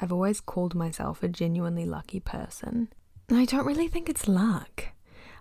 I've 0.00 0.12
always 0.12 0.40
called 0.40 0.74
myself 0.74 1.22
a 1.22 1.28
genuinely 1.28 1.86
lucky 1.86 2.20
person. 2.20 2.88
I 3.30 3.46
don't 3.46 3.64
really 3.64 3.88
think 3.88 4.10
it's 4.10 4.28
luck. 4.28 4.88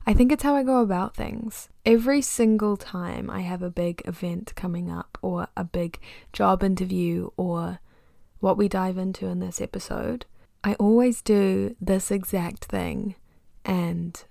I 0.06 0.14
think 0.14 0.32
it's 0.32 0.44
how 0.44 0.56
I 0.56 0.64
go 0.64 0.80
about 0.82 1.18
things. 1.18 1.68
Every 1.86 2.22
single 2.22 2.78
time 2.78 3.30
I 3.30 3.42
have 3.42 3.62
a 3.62 3.70
big 3.70 4.02
event 4.06 4.56
coming 4.56 4.90
up, 4.90 5.18
or 5.22 5.50
a 5.58 5.66
big 5.66 6.00
job 6.32 6.64
interview, 6.64 7.30
or 7.36 7.80
what 8.40 8.58
we 8.58 8.70
dive 8.70 8.98
into 8.98 9.28
in 9.28 9.40
this 9.40 9.60
episode, 9.60 10.26
I 10.64 10.76
always 10.76 11.22
do 11.22 11.76
this 11.82 12.10
exact 12.10 12.66
thing, 12.66 13.16
and 13.66 14.24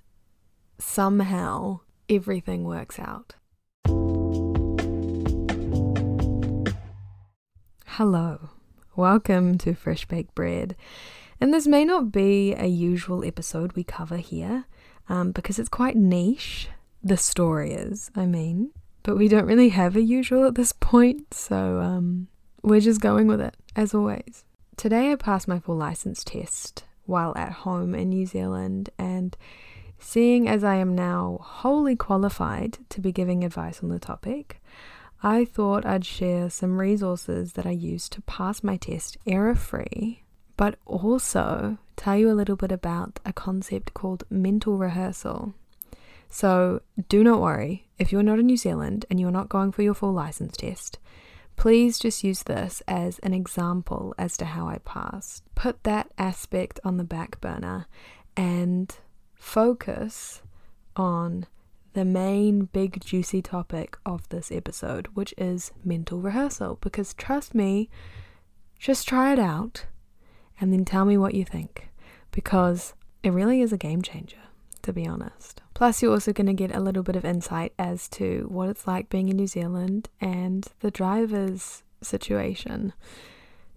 somehow 0.78 1.80
everything 2.08 2.64
works 2.64 2.98
out. 2.98 3.34
Hello, 7.86 8.50
welcome 8.94 9.56
to 9.58 9.74
Fresh 9.74 10.06
Baked 10.06 10.34
Bread. 10.34 10.76
And 11.40 11.52
this 11.52 11.66
may 11.66 11.84
not 11.84 12.12
be 12.12 12.54
a 12.54 12.66
usual 12.66 13.24
episode 13.24 13.72
we 13.72 13.84
cover 13.84 14.18
here, 14.18 14.66
um, 15.08 15.32
because 15.32 15.58
it's 15.58 15.68
quite 15.68 15.96
niche. 15.96 16.68
The 17.02 17.16
story 17.16 17.72
is, 17.72 18.10
I 18.14 18.26
mean, 18.26 18.70
but 19.02 19.16
we 19.16 19.28
don't 19.28 19.46
really 19.46 19.70
have 19.70 19.96
a 19.96 20.02
usual 20.02 20.44
at 20.46 20.54
this 20.54 20.72
point, 20.72 21.32
so 21.32 21.80
um, 21.80 22.28
we're 22.62 22.80
just 22.80 23.00
going 23.00 23.26
with 23.26 23.40
it, 23.40 23.56
as 23.74 23.94
always. 23.94 24.44
Today 24.76 25.12
I 25.12 25.16
passed 25.16 25.48
my 25.48 25.58
full 25.58 25.76
license 25.76 26.22
test 26.22 26.84
while 27.04 27.32
at 27.36 27.52
home 27.52 27.94
in 27.94 28.10
New 28.10 28.26
Zealand, 28.26 28.90
and 28.98 29.36
seeing 29.98 30.48
as 30.48 30.62
I 30.64 30.76
am 30.76 30.94
now 30.94 31.38
wholly 31.42 31.96
qualified 31.96 32.78
to 32.90 33.00
be 33.00 33.12
giving 33.12 33.44
advice 33.44 33.82
on 33.82 33.88
the 33.88 33.98
topic, 33.98 34.62
I 35.22 35.44
thought 35.44 35.86
I'd 35.86 36.04
share 36.04 36.50
some 36.50 36.78
resources 36.78 37.54
that 37.54 37.66
I 37.66 37.70
used 37.70 38.12
to 38.12 38.22
pass 38.22 38.62
my 38.62 38.76
test 38.76 39.16
error 39.26 39.54
free 39.54 40.22
but 40.56 40.78
also 40.86 41.78
tell 41.96 42.16
you 42.16 42.30
a 42.30 42.34
little 42.34 42.56
bit 42.56 42.72
about 42.72 43.20
a 43.24 43.32
concept 43.32 43.94
called 43.94 44.24
mental 44.30 44.76
rehearsal. 44.78 45.54
So, 46.28 46.80
do 47.08 47.22
not 47.22 47.40
worry 47.40 47.88
if 47.98 48.10
you're 48.10 48.22
not 48.22 48.38
in 48.38 48.46
New 48.46 48.56
Zealand 48.56 49.06
and 49.08 49.20
you're 49.20 49.30
not 49.30 49.48
going 49.48 49.72
for 49.72 49.82
your 49.82 49.94
full 49.94 50.12
license 50.12 50.56
test. 50.56 50.98
Please 51.56 51.98
just 51.98 52.24
use 52.24 52.42
this 52.42 52.82
as 52.86 53.18
an 53.20 53.32
example 53.32 54.14
as 54.18 54.36
to 54.38 54.44
how 54.44 54.66
I 54.68 54.78
passed. 54.78 55.42
Put 55.54 55.84
that 55.84 56.10
aspect 56.18 56.80
on 56.84 56.96
the 56.96 57.04
back 57.04 57.40
burner 57.40 57.86
and 58.36 58.94
focus 59.46 60.42
on 60.96 61.46
the 61.92 62.04
main 62.04 62.64
big 62.64 63.00
juicy 63.02 63.40
topic 63.40 63.96
of 64.04 64.28
this 64.28 64.50
episode, 64.50 65.06
which 65.14 65.32
is 65.38 65.70
mental 65.84 66.20
rehearsal. 66.20 66.78
Because 66.80 67.14
trust 67.14 67.54
me, 67.54 67.88
just 68.78 69.08
try 69.08 69.32
it 69.32 69.38
out 69.38 69.86
and 70.60 70.72
then 70.72 70.84
tell 70.84 71.04
me 71.04 71.16
what 71.16 71.34
you 71.34 71.44
think 71.44 71.88
because 72.32 72.94
it 73.22 73.30
really 73.30 73.62
is 73.62 73.72
a 73.72 73.78
game 73.78 74.02
changer, 74.02 74.42
to 74.82 74.92
be 74.92 75.06
honest. 75.06 75.62
Plus, 75.74 76.02
you're 76.02 76.12
also 76.12 76.32
going 76.32 76.48
to 76.48 76.52
get 76.52 76.74
a 76.74 76.80
little 76.80 77.04
bit 77.04 77.16
of 77.16 77.24
insight 77.24 77.72
as 77.78 78.08
to 78.10 78.46
what 78.50 78.68
it's 78.68 78.86
like 78.86 79.08
being 79.08 79.28
in 79.28 79.36
New 79.36 79.46
Zealand 79.46 80.08
and 80.20 80.66
the 80.80 80.90
driver's 80.90 81.84
situation. 82.02 82.92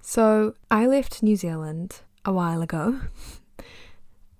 So, 0.01 0.55
I 0.71 0.87
left 0.87 1.21
New 1.21 1.35
Zealand 1.35 2.01
a 2.25 2.33
while 2.33 2.61
ago 2.61 3.01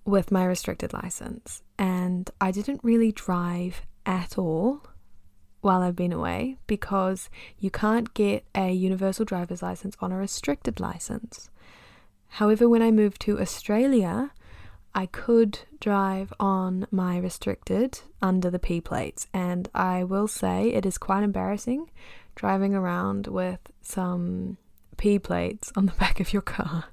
with 0.10 0.32
my 0.32 0.46
restricted 0.46 0.94
license, 0.94 1.64
and 1.78 2.30
I 2.42 2.52
didn't 2.52 2.82
really 2.84 3.12
drive 3.12 3.82
at 4.06 4.38
all 4.38 4.82
while 5.62 5.82
I've 5.82 5.96
been 5.96 6.14
away 6.14 6.58
because 6.68 7.30
you 7.58 7.70
can't 7.70 8.14
get 8.14 8.46
a 8.56 8.72
universal 8.72 9.26
driver's 9.26 9.62
license 9.62 9.96
on 10.00 10.12
a 10.12 10.18
restricted 10.18 10.80
license. 10.80 11.50
However, 12.34 12.70
when 12.70 12.82
I 12.82 12.92
moved 12.92 13.22
to 13.22 13.40
Australia, 13.40 14.32
I 14.96 15.06
could 15.06 15.60
drive 15.80 16.34
on 16.40 16.88
my 16.92 17.18
restricted 17.18 18.00
under 18.22 18.50
the 18.50 18.60
P 18.60 18.82
plates, 18.82 19.28
and 19.34 19.70
I 19.74 20.04
will 20.04 20.28
say 20.28 20.70
it 20.70 20.86
is 20.86 20.98
quite 20.98 21.24
embarrassing 21.24 21.90
driving 22.36 22.74
around 22.74 23.28
with 23.28 23.60
some 23.82 24.58
P 24.96 25.20
plates 25.20 25.74
on 25.76 25.88
the 25.88 25.92
back 26.00 26.20
of 26.20 26.32
your 26.32 26.42
car. 26.42 26.86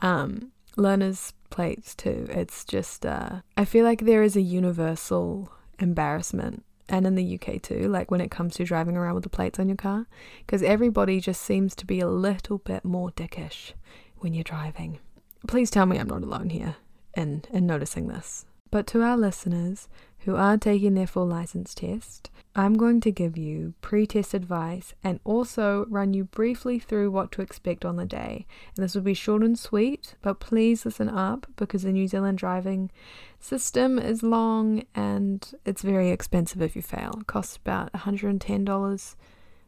Um, 0.00 0.52
learner's 0.76 1.34
plates 1.50 1.94
too. 1.94 2.26
It's 2.30 2.64
just, 2.64 3.04
uh, 3.04 3.40
I 3.56 3.64
feel 3.64 3.84
like 3.84 4.00
there 4.00 4.22
is 4.22 4.36
a 4.36 4.40
universal 4.40 5.50
embarrassment, 5.78 6.64
and 6.88 7.06
in 7.06 7.14
the 7.14 7.38
UK 7.38 7.60
too, 7.62 7.88
like 7.88 8.10
when 8.10 8.20
it 8.20 8.30
comes 8.30 8.54
to 8.56 8.64
driving 8.64 8.96
around 8.96 9.14
with 9.14 9.24
the 9.24 9.30
plates 9.30 9.58
on 9.58 9.68
your 9.68 9.76
car, 9.76 10.06
because 10.46 10.62
everybody 10.62 11.20
just 11.20 11.42
seems 11.42 11.74
to 11.76 11.86
be 11.86 12.00
a 12.00 12.08
little 12.08 12.58
bit 12.58 12.84
more 12.84 13.10
dickish 13.12 13.72
when 14.18 14.34
you're 14.34 14.44
driving. 14.44 14.98
Please 15.46 15.70
tell 15.70 15.86
me 15.86 15.98
I'm 15.98 16.08
not 16.08 16.22
alone 16.22 16.50
here 16.50 16.76
in, 17.14 17.44
in 17.50 17.66
noticing 17.66 18.08
this. 18.08 18.44
But 18.70 18.86
to 18.88 19.02
our 19.02 19.16
listeners 19.16 19.88
who 20.20 20.36
are 20.36 20.58
taking 20.58 20.94
their 20.94 21.06
full 21.06 21.26
license 21.26 21.74
test, 21.74 22.30
I'm 22.54 22.74
going 22.74 23.00
to 23.02 23.12
give 23.12 23.38
you 23.38 23.74
pre 23.80 24.06
test 24.06 24.34
advice 24.34 24.92
and 25.04 25.20
also 25.24 25.86
run 25.88 26.12
you 26.12 26.24
briefly 26.24 26.78
through 26.78 27.10
what 27.10 27.30
to 27.32 27.42
expect 27.42 27.84
on 27.84 27.96
the 27.96 28.04
day. 28.04 28.46
And 28.76 28.84
this 28.84 28.94
will 28.94 29.02
be 29.02 29.14
short 29.14 29.42
and 29.42 29.58
sweet, 29.58 30.16
but 30.22 30.40
please 30.40 30.84
listen 30.84 31.08
up 31.08 31.46
because 31.56 31.82
the 31.82 31.92
New 31.92 32.08
Zealand 32.08 32.38
driving 32.38 32.90
system 33.38 33.98
is 33.98 34.22
long 34.22 34.82
and 34.94 35.54
it's 35.64 35.82
very 35.82 36.10
expensive 36.10 36.60
if 36.60 36.74
you 36.74 36.82
fail. 36.82 37.18
It 37.20 37.26
costs 37.26 37.56
about 37.56 37.92
$110 37.92 39.14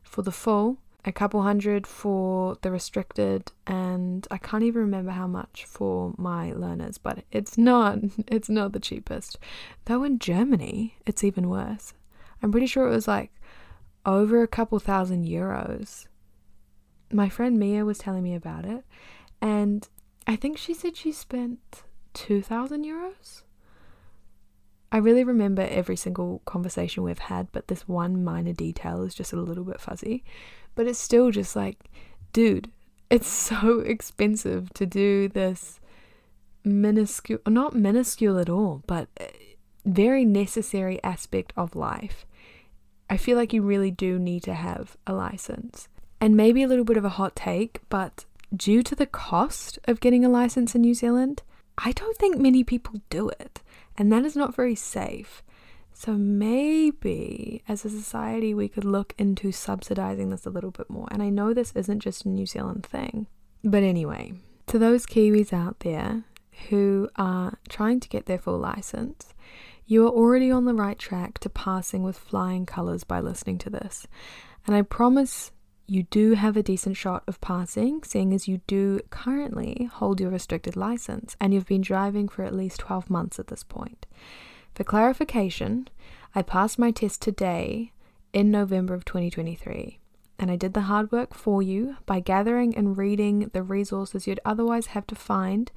for 0.02 0.22
the 0.22 0.32
full 0.32 0.78
a 1.04 1.12
couple 1.12 1.42
hundred 1.42 1.86
for 1.86 2.56
the 2.62 2.70
restricted 2.70 3.52
and 3.66 4.26
I 4.30 4.38
can't 4.38 4.62
even 4.62 4.82
remember 4.82 5.12
how 5.12 5.26
much 5.26 5.64
for 5.64 6.14
my 6.18 6.52
learners 6.52 6.98
but 6.98 7.24
it's 7.32 7.56
not 7.56 7.98
it's 8.28 8.48
not 8.48 8.72
the 8.72 8.80
cheapest. 8.80 9.38
Though 9.86 10.04
in 10.04 10.18
Germany 10.18 10.96
it's 11.06 11.24
even 11.24 11.48
worse. 11.48 11.94
I'm 12.42 12.52
pretty 12.52 12.66
sure 12.66 12.86
it 12.86 12.90
was 12.90 13.08
like 13.08 13.32
over 14.04 14.42
a 14.42 14.48
couple 14.48 14.78
thousand 14.78 15.26
euros. 15.26 16.06
My 17.12 17.28
friend 17.28 17.58
Mia 17.58 17.84
was 17.84 17.98
telling 17.98 18.22
me 18.22 18.34
about 18.34 18.64
it 18.64 18.84
and 19.40 19.88
I 20.26 20.36
think 20.36 20.58
she 20.58 20.74
said 20.74 20.96
she 20.96 21.12
spent 21.12 21.82
2000 22.14 22.84
euros. 22.84 23.42
I 24.92 24.98
really 24.98 25.22
remember 25.22 25.62
every 25.62 25.96
single 25.96 26.42
conversation 26.46 27.04
we've 27.04 27.18
had, 27.18 27.52
but 27.52 27.68
this 27.68 27.86
one 27.86 28.24
minor 28.24 28.52
detail 28.52 29.02
is 29.02 29.14
just 29.14 29.32
a 29.32 29.40
little 29.40 29.64
bit 29.64 29.80
fuzzy. 29.80 30.24
But 30.74 30.86
it's 30.86 30.98
still 30.98 31.30
just 31.30 31.56
like, 31.56 31.78
dude, 32.32 32.70
it's 33.08 33.28
so 33.50 33.80
expensive 33.80 34.72
to 34.74 34.86
do 34.86 35.28
this 35.28 35.80
minuscule, 36.64 37.40
not 37.46 37.74
minuscule 37.74 38.38
at 38.38 38.48
all, 38.48 38.82
but 38.86 39.08
very 39.84 40.24
necessary 40.24 41.02
aspect 41.02 41.52
of 41.56 41.74
life. 41.74 42.26
I 43.08 43.16
feel 43.16 43.36
like 43.36 43.52
you 43.52 43.62
really 43.62 43.90
do 43.90 44.18
need 44.18 44.42
to 44.44 44.54
have 44.54 44.96
a 45.06 45.12
license. 45.12 45.88
And 46.20 46.36
maybe 46.36 46.62
a 46.62 46.68
little 46.68 46.84
bit 46.84 46.98
of 46.98 47.04
a 47.04 47.10
hot 47.10 47.34
take, 47.34 47.80
but 47.88 48.24
due 48.54 48.82
to 48.82 48.94
the 48.94 49.06
cost 49.06 49.78
of 49.84 50.00
getting 50.00 50.24
a 50.24 50.28
license 50.28 50.74
in 50.74 50.82
New 50.82 50.94
Zealand, 50.94 51.42
I 51.78 51.92
don't 51.92 52.16
think 52.16 52.36
many 52.36 52.62
people 52.62 53.00
do 53.08 53.30
it. 53.30 53.62
And 53.96 54.12
that 54.12 54.24
is 54.24 54.36
not 54.36 54.54
very 54.54 54.74
safe. 54.74 55.42
So 56.00 56.14
maybe 56.14 57.62
as 57.68 57.84
a 57.84 57.90
society 57.90 58.54
we 58.54 58.68
could 58.68 58.86
look 58.86 59.12
into 59.18 59.52
subsidizing 59.52 60.30
this 60.30 60.46
a 60.46 60.50
little 60.50 60.70
bit 60.70 60.88
more. 60.88 61.06
And 61.10 61.22
I 61.22 61.28
know 61.28 61.52
this 61.52 61.72
isn't 61.72 62.00
just 62.00 62.24
a 62.24 62.30
New 62.30 62.46
Zealand 62.46 62.86
thing. 62.86 63.26
But 63.62 63.82
anyway, 63.82 64.32
to 64.68 64.78
those 64.78 65.04
Kiwis 65.04 65.52
out 65.52 65.80
there 65.80 66.24
who 66.70 67.10
are 67.16 67.58
trying 67.68 68.00
to 68.00 68.08
get 68.08 68.24
their 68.24 68.38
full 68.38 68.56
license, 68.56 69.34
you 69.84 70.06
are 70.06 70.10
already 70.10 70.50
on 70.50 70.64
the 70.64 70.72
right 70.72 70.98
track 70.98 71.38
to 71.40 71.50
passing 71.50 72.02
with 72.02 72.16
flying 72.16 72.64
colors 72.64 73.04
by 73.04 73.20
listening 73.20 73.58
to 73.58 73.68
this. 73.68 74.06
And 74.66 74.74
I 74.74 74.80
promise 74.80 75.52
you 75.86 76.04
do 76.04 76.32
have 76.32 76.56
a 76.56 76.62
decent 76.62 76.96
shot 76.96 77.24
of 77.26 77.42
passing, 77.42 78.04
seeing 78.04 78.32
as 78.32 78.48
you 78.48 78.62
do 78.66 79.00
currently 79.10 79.90
hold 79.92 80.18
your 80.18 80.30
restricted 80.30 80.76
license 80.76 81.36
and 81.38 81.52
you've 81.52 81.66
been 81.66 81.82
driving 81.82 82.26
for 82.26 82.42
at 82.42 82.54
least 82.54 82.80
12 82.80 83.10
months 83.10 83.38
at 83.38 83.48
this 83.48 83.62
point. 83.62 84.06
For 84.74 84.84
clarification, 84.84 85.88
I 86.34 86.42
passed 86.42 86.78
my 86.78 86.90
test 86.90 87.20
today 87.20 87.92
in 88.32 88.50
November 88.50 88.94
of 88.94 89.04
2023, 89.04 89.98
and 90.38 90.50
I 90.50 90.56
did 90.56 90.74
the 90.74 90.82
hard 90.82 91.12
work 91.12 91.34
for 91.34 91.62
you 91.62 91.96
by 92.06 92.20
gathering 92.20 92.76
and 92.76 92.96
reading 92.96 93.50
the 93.52 93.62
resources 93.62 94.26
you'd 94.26 94.40
otherwise 94.44 94.86
have 94.86 95.06
to 95.08 95.14
find 95.14 95.70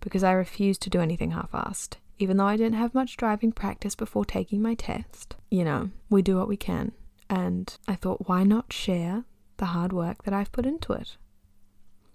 because 0.00 0.24
I 0.24 0.32
refused 0.32 0.82
to 0.82 0.90
do 0.90 1.00
anything 1.00 1.32
half 1.32 1.52
assed. 1.52 1.96
Even 2.18 2.36
though 2.36 2.46
I 2.46 2.56
didn't 2.56 2.78
have 2.78 2.94
much 2.94 3.16
driving 3.16 3.52
practice 3.52 3.94
before 3.94 4.24
taking 4.24 4.60
my 4.60 4.74
test, 4.74 5.36
you 5.50 5.64
know, 5.64 5.90
we 6.10 6.22
do 6.22 6.36
what 6.36 6.48
we 6.48 6.56
can. 6.56 6.92
And 7.30 7.76
I 7.86 7.94
thought, 7.94 8.28
why 8.28 8.42
not 8.42 8.72
share 8.72 9.24
the 9.58 9.66
hard 9.66 9.92
work 9.92 10.24
that 10.24 10.34
I've 10.34 10.50
put 10.50 10.66
into 10.66 10.94
it? 10.94 11.16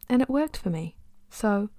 And 0.10 0.22
it 0.22 0.30
worked 0.30 0.58
for 0.58 0.70
me. 0.70 0.98
So 1.30 1.70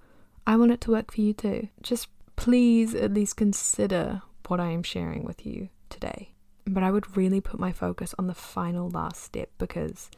I 0.47 0.55
want 0.55 0.71
it 0.71 0.81
to 0.81 0.91
work 0.91 1.11
for 1.11 1.21
you 1.21 1.33
too. 1.33 1.67
Just 1.83 2.07
please 2.35 2.95
at 2.95 3.13
least 3.13 3.37
consider 3.37 4.23
what 4.49 4.59
I 4.59 4.69
am 4.71 4.83
sharing 4.83 5.23
with 5.23 5.45
you 5.45 5.69
today. 5.89 6.31
but 6.67 6.83
I 6.83 6.91
would 6.91 7.15
really 7.15 7.41
put 7.41 7.59
my 7.59 7.71
focus 7.71 8.15
on 8.17 8.27
the 8.27 8.33
final 8.33 8.89
last 8.89 9.21
step 9.23 9.49
because 9.59 10.09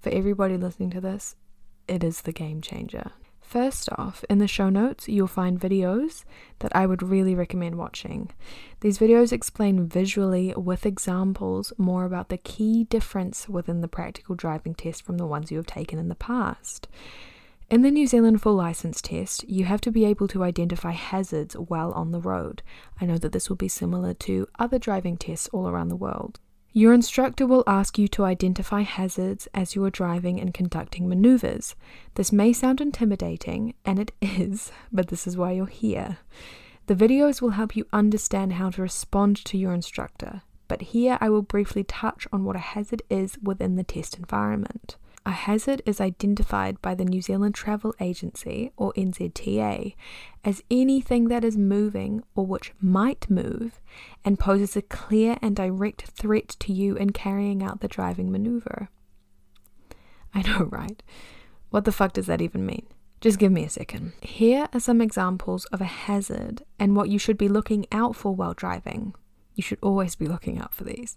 for 0.00 0.10
everybody 0.10 0.56
listening 0.56 0.90
to 0.90 1.00
this, 1.00 1.36
it 1.86 2.02
is 2.02 2.22
the 2.22 2.32
game 2.32 2.60
changer. 2.62 3.12
First 3.40 3.88
off, 3.96 4.24
in 4.28 4.38
the 4.38 4.46
show 4.46 4.68
notes, 4.68 5.08
you'll 5.08 5.26
find 5.26 5.58
videos 5.58 6.24
that 6.58 6.74
I 6.76 6.84
would 6.86 7.02
really 7.02 7.34
recommend 7.34 7.76
watching. 7.76 8.30
These 8.80 8.98
videos 8.98 9.32
explain 9.32 9.86
visually 9.88 10.52
with 10.54 10.84
examples 10.84 11.72
more 11.78 12.04
about 12.04 12.28
the 12.28 12.36
key 12.36 12.84
difference 12.84 13.48
within 13.48 13.80
the 13.80 13.88
practical 13.88 14.34
driving 14.34 14.74
test 14.74 15.02
from 15.02 15.16
the 15.16 15.26
ones 15.26 15.50
you 15.50 15.56
have 15.56 15.66
taken 15.66 15.98
in 15.98 16.08
the 16.08 16.14
past. 16.14 16.88
In 17.70 17.82
the 17.82 17.90
New 17.90 18.06
Zealand 18.06 18.40
full 18.40 18.54
license 18.54 19.02
test, 19.02 19.46
you 19.46 19.66
have 19.66 19.82
to 19.82 19.90
be 19.90 20.06
able 20.06 20.26
to 20.28 20.42
identify 20.42 20.92
hazards 20.92 21.54
while 21.54 21.92
on 21.92 22.12
the 22.12 22.20
road. 22.20 22.62
I 22.98 23.04
know 23.04 23.18
that 23.18 23.32
this 23.32 23.50
will 23.50 23.56
be 23.56 23.68
similar 23.68 24.14
to 24.14 24.48
other 24.58 24.78
driving 24.78 25.18
tests 25.18 25.50
all 25.52 25.68
around 25.68 25.88
the 25.88 25.96
world. 25.96 26.40
Your 26.72 26.94
instructor 26.94 27.46
will 27.46 27.64
ask 27.66 27.98
you 27.98 28.08
to 28.08 28.24
identify 28.24 28.80
hazards 28.80 29.48
as 29.52 29.74
you 29.74 29.84
are 29.84 29.90
driving 29.90 30.40
and 30.40 30.54
conducting 30.54 31.10
maneuvers. 31.10 31.74
This 32.14 32.32
may 32.32 32.54
sound 32.54 32.80
intimidating, 32.80 33.74
and 33.84 33.98
it 33.98 34.12
is, 34.22 34.72
but 34.90 35.08
this 35.08 35.26
is 35.26 35.36
why 35.36 35.52
you're 35.52 35.66
here. 35.66 36.16
The 36.86 36.94
videos 36.94 37.42
will 37.42 37.50
help 37.50 37.76
you 37.76 37.84
understand 37.92 38.54
how 38.54 38.70
to 38.70 38.80
respond 38.80 39.44
to 39.44 39.58
your 39.58 39.74
instructor, 39.74 40.40
but 40.68 40.80
here 40.80 41.18
I 41.20 41.28
will 41.28 41.42
briefly 41.42 41.84
touch 41.84 42.26
on 42.32 42.44
what 42.44 42.56
a 42.56 42.60
hazard 42.60 43.02
is 43.10 43.36
within 43.42 43.76
the 43.76 43.84
test 43.84 44.16
environment. 44.16 44.96
A 45.28 45.32
hazard 45.32 45.82
is 45.84 46.00
identified 46.00 46.80
by 46.80 46.94
the 46.94 47.04
New 47.04 47.20
Zealand 47.20 47.54
Travel 47.54 47.94
Agency, 48.00 48.72
or 48.78 48.94
NZTA, 48.94 49.94
as 50.42 50.62
anything 50.70 51.28
that 51.28 51.44
is 51.44 51.54
moving 51.54 52.22
or 52.34 52.46
which 52.46 52.72
might 52.80 53.28
move 53.28 53.78
and 54.24 54.38
poses 54.38 54.74
a 54.74 54.80
clear 54.80 55.36
and 55.42 55.54
direct 55.54 56.00
threat 56.12 56.56
to 56.60 56.72
you 56.72 56.96
in 56.96 57.10
carrying 57.10 57.62
out 57.62 57.80
the 57.80 57.88
driving 57.88 58.32
maneuver. 58.32 58.88
I 60.32 60.40
know, 60.40 60.64
right? 60.70 61.02
What 61.68 61.84
the 61.84 61.92
fuck 61.92 62.14
does 62.14 62.24
that 62.24 62.40
even 62.40 62.64
mean? 62.64 62.86
Just 63.20 63.38
give 63.38 63.52
me 63.52 63.64
a 63.64 63.68
second. 63.68 64.14
Here 64.22 64.70
are 64.72 64.80
some 64.80 65.02
examples 65.02 65.66
of 65.66 65.82
a 65.82 65.92
hazard 66.08 66.62
and 66.78 66.96
what 66.96 67.10
you 67.10 67.18
should 67.18 67.36
be 67.36 67.48
looking 67.48 67.84
out 67.92 68.16
for 68.16 68.34
while 68.34 68.54
driving. 68.54 69.14
You 69.58 69.62
should 69.62 69.80
always 69.82 70.14
be 70.14 70.28
looking 70.28 70.60
out 70.60 70.72
for 70.72 70.84
these. 70.84 71.16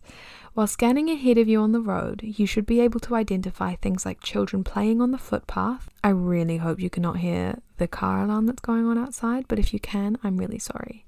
While 0.56 0.66
scanning 0.66 1.12
ahead 1.12 1.38
of 1.38 1.48
you 1.48 1.62
on 1.62 1.74
the 1.74 1.80
road, 1.80 2.22
you 2.24 2.48
should 2.48 2.66
be 2.66 2.80
able 2.80 3.00
to 3.02 3.14
identify 3.14 3.76
things 3.76 4.04
like 4.04 4.20
children 4.20 4.64
playing 4.64 5.00
on 5.00 5.12
the 5.12 5.20
footpath. 5.20 5.92
I 6.04 6.10
really 6.10 6.58
hope 6.58 6.80
you 6.80 6.90
cannot 6.90 7.18
hear 7.18 7.60
the 7.78 7.88
car 7.88 8.24
alarm 8.24 8.48
that's 8.48 8.60
going 8.60 8.88
on 8.88 8.98
outside, 8.98 9.46
but 9.48 9.60
if 9.60 9.76
you 9.76 9.80
can, 9.80 10.18
I'm 10.24 10.38
really 10.38 10.58
sorry. 10.58 11.06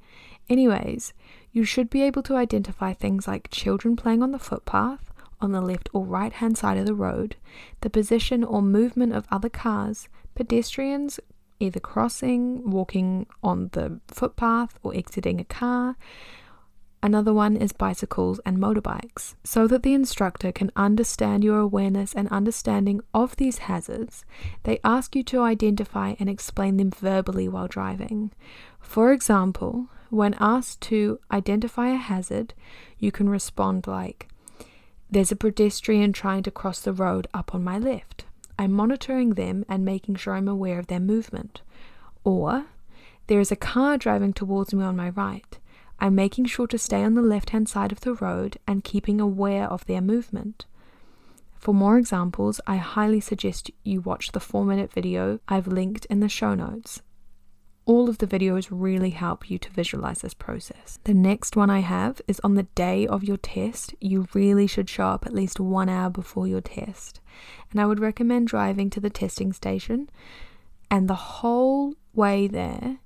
Anyways, 0.48 1.14
you 1.52 1.64
should 1.64 1.90
be 1.90 2.04
able 2.04 2.22
to 2.22 2.36
identify 2.36 2.94
things 2.94 3.28
like 3.28 3.50
children 3.50 3.96
playing 3.96 4.22
on 4.22 4.32
the 4.32 4.38
footpath, 4.38 5.12
on 5.42 5.54
the 5.54 5.62
left 5.62 5.90
or 5.92 6.06
right 6.06 6.34
hand 6.34 6.56
side 6.56 6.78
of 6.78 6.86
the 6.86 6.94
road, 6.94 7.36
the 7.82 7.90
position 7.90 8.44
or 8.44 8.62
movement 8.62 9.12
of 9.12 9.26
other 9.32 9.50
cars, 9.50 10.08
pedestrians 10.36 11.20
either 11.60 11.80
crossing, 11.80 12.70
walking 12.70 13.26
on 13.42 13.70
the 13.72 14.00
footpath, 14.08 14.78
or 14.84 14.96
exiting 14.96 15.40
a 15.40 15.46
car, 15.46 15.96
Another 17.04 17.34
one 17.34 17.58
is 17.58 17.74
bicycles 17.74 18.40
and 18.46 18.58
motorbikes. 18.58 19.36
So 19.44 19.68
that 19.68 19.84
the 19.84 19.94
instructor 19.94 20.54
can 20.54 20.72
understand 20.78 21.44
your 21.44 21.60
awareness 21.60 22.14
and 22.16 22.30
understanding 22.30 23.02
of 23.14 23.36
these 23.36 23.58
hazards, 23.58 24.24
they 24.64 24.80
ask 24.86 25.14
you 25.14 25.22
to 25.24 25.42
identify 25.42 26.16
and 26.18 26.30
explain 26.30 26.78
them 26.78 26.92
verbally 26.92 27.50
while 27.50 27.68
driving. 27.68 28.32
For 28.80 29.12
example, 29.12 29.90
when 30.12 30.34
asked 30.40 30.80
to 30.84 31.20
identify 31.30 31.90
a 31.90 31.98
hazard, 31.98 32.54
you 32.98 33.12
can 33.12 33.28
respond 33.28 33.86
like, 33.86 34.30
There's 35.12 35.34
a 35.34 35.36
pedestrian 35.36 36.14
trying 36.14 36.44
to 36.44 36.52
cross 36.52 36.80
the 36.80 36.94
road 36.94 37.28
up 37.34 37.54
on 37.54 37.66
my 37.66 37.78
left. 37.78 38.24
I'm 38.58 38.72
monitoring 38.72 39.32
them 39.32 39.66
and 39.68 39.84
making 39.84 40.16
sure 40.16 40.36
I'm 40.36 40.48
aware 40.48 40.80
of 40.80 40.88
their 40.88 41.02
movement. 41.02 41.64
Or, 42.24 42.68
There 43.28 43.42
is 43.42 43.52
a 43.52 43.58
car 43.58 43.98
driving 43.98 44.32
towards 44.32 44.74
me 44.74 44.86
on 44.86 44.96
my 44.96 45.10
right. 45.10 45.60
I'm 46.00 46.16
making 46.16 46.46
sure 46.46 46.68
to 46.68 46.78
stay 46.78 47.04
on 47.04 47.14
the 47.14 47.22
left 47.22 47.52
hand 47.52 47.70
side 47.70 47.92
of 47.92 48.02
the 48.02 48.14
road 48.14 48.58
and 48.68 48.84
keeping 48.84 49.22
aware 49.22 49.68
of 49.68 49.86
their 49.86 50.02
movement. 50.02 50.66
For 51.56 51.74
more 51.74 51.98
examples, 51.98 52.60
I 52.68 52.76
highly 52.76 53.22
suggest 53.22 53.72
you 53.84 54.02
watch 54.02 54.34
the 54.34 54.42
4 54.42 54.66
minute 54.66 54.92
video 54.92 55.40
I've 55.48 55.68
linked 55.68 56.06
in 56.08 56.20
the 56.20 56.28
show 56.28 56.56
notes. 56.56 57.02
All 57.86 58.10
of 58.10 58.18
the 58.18 58.28
videos 58.28 58.68
really 58.70 59.10
help 59.10 59.50
you 59.50 59.58
to 59.58 59.70
visualize 59.70 60.20
this 60.20 60.34
process. 60.34 61.00
The 61.04 61.14
next 61.14 61.56
one 61.56 61.70
I 61.70 61.80
have 61.80 62.22
is 62.28 62.40
on 62.42 62.56
the 62.56 62.68
day 62.76 63.08
of 63.08 63.24
your 63.24 63.38
test. 63.38 63.94
You 64.00 64.28
really 64.34 64.68
should 64.68 64.90
show 64.90 65.08
up 65.08 65.26
at 65.26 65.34
least 65.34 65.60
one 65.60 65.90
hour 65.90 66.10
before 66.10 66.48
your 66.48 66.62
test. 66.62 67.20
And 67.72 67.82
I 67.82 67.86
would 67.86 68.00
recommend 68.00 68.48
driving 68.48 68.90
to 68.90 69.00
the 69.00 69.10
testing 69.10 69.52
station. 69.52 70.10
And 70.90 71.10
the 71.10 71.16
whole 71.16 71.96
way 72.14 72.48
there, 72.48 73.00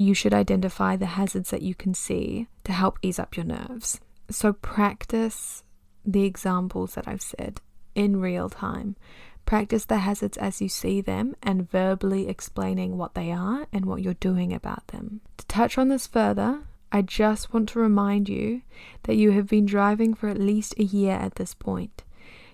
you 0.00 0.14
should 0.14 0.32
identify 0.32 0.96
the 0.96 1.04
hazards 1.04 1.50
that 1.50 1.60
you 1.60 1.74
can 1.74 1.92
see 1.92 2.46
to 2.64 2.72
help 2.72 2.98
ease 3.02 3.18
up 3.18 3.36
your 3.36 3.44
nerves. 3.44 4.00
So, 4.30 4.54
practice 4.54 5.62
the 6.06 6.24
examples 6.24 6.94
that 6.94 7.06
I've 7.06 7.20
said 7.20 7.60
in 7.94 8.18
real 8.18 8.48
time. 8.48 8.96
Practice 9.44 9.84
the 9.84 9.98
hazards 9.98 10.38
as 10.38 10.62
you 10.62 10.70
see 10.70 11.02
them 11.02 11.36
and 11.42 11.70
verbally 11.70 12.28
explaining 12.28 12.96
what 12.96 13.14
they 13.14 13.30
are 13.30 13.66
and 13.74 13.84
what 13.84 14.00
you're 14.00 14.14
doing 14.14 14.54
about 14.54 14.86
them. 14.86 15.20
To 15.36 15.46
touch 15.48 15.76
on 15.76 15.88
this 15.88 16.06
further, 16.06 16.60
I 16.90 17.02
just 17.02 17.52
want 17.52 17.68
to 17.70 17.78
remind 17.78 18.30
you 18.30 18.62
that 19.02 19.16
you 19.16 19.32
have 19.32 19.48
been 19.48 19.66
driving 19.66 20.14
for 20.14 20.30
at 20.30 20.38
least 20.38 20.72
a 20.78 20.84
year 20.84 21.12
at 21.12 21.34
this 21.34 21.52
point. 21.52 22.04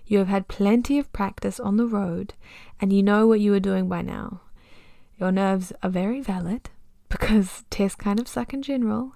You 0.04 0.18
have 0.18 0.28
had 0.28 0.48
plenty 0.48 0.98
of 0.98 1.12
practice 1.12 1.60
on 1.60 1.76
the 1.76 1.86
road 1.86 2.34
and 2.80 2.92
you 2.92 3.04
know 3.04 3.28
what 3.28 3.38
you 3.38 3.54
are 3.54 3.60
doing 3.60 3.88
by 3.88 4.02
now. 4.02 4.40
Your 5.16 5.30
nerves 5.30 5.72
are 5.80 5.90
very 5.90 6.20
valid, 6.20 6.70
because 7.18 7.64
tests 7.70 7.96
kind 7.96 8.20
of 8.20 8.28
suck 8.28 8.52
in 8.52 8.62
general. 8.62 9.12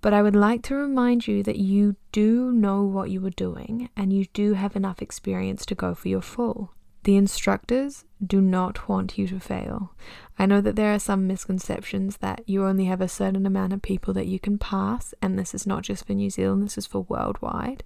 But 0.00 0.12
I 0.12 0.22
would 0.22 0.36
like 0.36 0.62
to 0.64 0.74
remind 0.74 1.26
you 1.26 1.42
that 1.42 1.56
you 1.56 1.96
do 2.12 2.52
know 2.52 2.82
what 2.82 3.10
you 3.10 3.24
are 3.26 3.30
doing 3.30 3.88
and 3.96 4.12
you 4.12 4.26
do 4.32 4.52
have 4.52 4.76
enough 4.76 5.00
experience 5.00 5.64
to 5.66 5.74
go 5.74 5.94
for 5.94 6.08
your 6.08 6.20
full. 6.20 6.72
The 7.04 7.16
instructors 7.16 8.04
do 8.24 8.40
not 8.40 8.88
want 8.88 9.18
you 9.18 9.26
to 9.28 9.40
fail. 9.40 9.94
I 10.38 10.46
know 10.46 10.60
that 10.60 10.76
there 10.76 10.94
are 10.94 10.98
some 10.98 11.26
misconceptions 11.26 12.18
that 12.18 12.42
you 12.46 12.64
only 12.64 12.84
have 12.86 13.00
a 13.00 13.08
certain 13.08 13.46
amount 13.46 13.72
of 13.72 13.82
people 13.82 14.14
that 14.14 14.26
you 14.26 14.38
can 14.38 14.58
pass, 14.58 15.12
and 15.20 15.38
this 15.38 15.54
is 15.54 15.66
not 15.66 15.82
just 15.82 16.06
for 16.06 16.12
New 16.14 16.30
Zealand, 16.30 16.62
this 16.62 16.78
is 16.78 16.86
for 16.86 17.00
worldwide. 17.02 17.84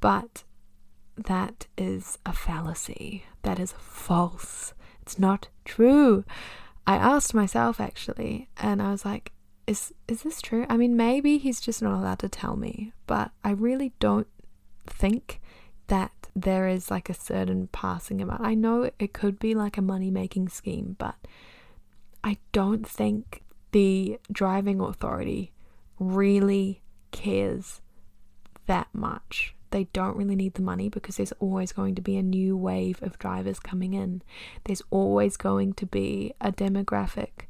But 0.00 0.44
that 1.16 1.66
is 1.78 2.18
a 2.26 2.32
fallacy. 2.32 3.24
That 3.42 3.58
is 3.58 3.72
false. 3.78 4.74
It's 5.00 5.18
not 5.18 5.48
true. 5.64 6.24
I 6.86 6.96
asked 6.96 7.34
myself 7.34 7.80
actually, 7.80 8.48
and 8.56 8.82
I 8.82 8.90
was 8.90 9.04
like, 9.04 9.32
is 9.66 9.94
is 10.06 10.22
this 10.22 10.42
true? 10.42 10.66
I 10.68 10.76
mean, 10.76 10.96
maybe 10.96 11.38
he's 11.38 11.60
just 11.60 11.82
not 11.82 11.98
allowed 11.98 12.18
to 12.20 12.28
tell 12.28 12.56
me, 12.56 12.92
but 13.06 13.30
I 13.42 13.50
really 13.50 13.92
don't 13.98 14.26
think 14.86 15.40
that 15.86 16.12
there 16.36 16.68
is 16.68 16.90
like 16.90 17.08
a 17.08 17.14
certain 17.14 17.68
passing 17.68 18.20
amount. 18.20 18.42
I 18.42 18.54
know 18.54 18.90
it 18.98 19.12
could 19.12 19.38
be 19.38 19.54
like 19.54 19.78
a 19.78 19.82
money 19.82 20.10
making 20.10 20.48
scheme, 20.48 20.96
but 20.98 21.14
I 22.22 22.38
don't 22.52 22.86
think 22.86 23.42
the 23.72 24.18
driving 24.30 24.80
authority 24.80 25.52
really 25.98 26.82
cares 27.12 27.80
that 28.66 28.88
much 28.92 29.54
they 29.74 29.84
don't 29.92 30.16
really 30.16 30.36
need 30.36 30.54
the 30.54 30.62
money 30.62 30.88
because 30.88 31.16
there's 31.16 31.32
always 31.40 31.72
going 31.72 31.96
to 31.96 32.00
be 32.00 32.16
a 32.16 32.22
new 32.22 32.56
wave 32.56 33.02
of 33.02 33.18
drivers 33.18 33.58
coming 33.58 33.92
in. 33.92 34.22
There's 34.62 34.82
always 34.90 35.36
going 35.36 35.72
to 35.74 35.84
be 35.84 36.32
a 36.40 36.52
demographic 36.52 37.48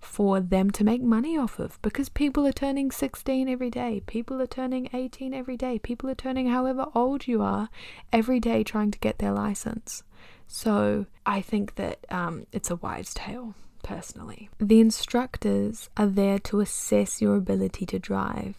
for 0.00 0.40
them 0.40 0.70
to 0.70 0.82
make 0.82 1.02
money 1.02 1.36
off 1.36 1.58
of 1.58 1.78
because 1.82 2.08
people 2.08 2.46
are 2.46 2.52
turning 2.52 2.90
16 2.90 3.50
every 3.50 3.68
day, 3.68 4.00
people 4.06 4.40
are 4.40 4.46
turning 4.46 4.88
18 4.94 5.34
every 5.34 5.58
day, 5.58 5.78
people 5.78 6.08
are 6.08 6.14
turning 6.14 6.48
however 6.48 6.86
old 6.94 7.26
you 7.26 7.42
are 7.42 7.68
every 8.14 8.40
day 8.40 8.64
trying 8.64 8.90
to 8.90 8.98
get 8.98 9.18
their 9.18 9.32
license. 9.32 10.02
So 10.46 11.04
I 11.26 11.42
think 11.42 11.74
that 11.74 11.98
um, 12.08 12.46
it's 12.50 12.70
a 12.70 12.76
wives' 12.76 13.12
tale 13.12 13.54
personally. 13.82 14.48
The 14.58 14.80
instructors 14.80 15.90
are 15.98 16.06
there 16.06 16.38
to 16.38 16.60
assess 16.60 17.20
your 17.20 17.36
ability 17.36 17.84
to 17.84 17.98
drive. 17.98 18.54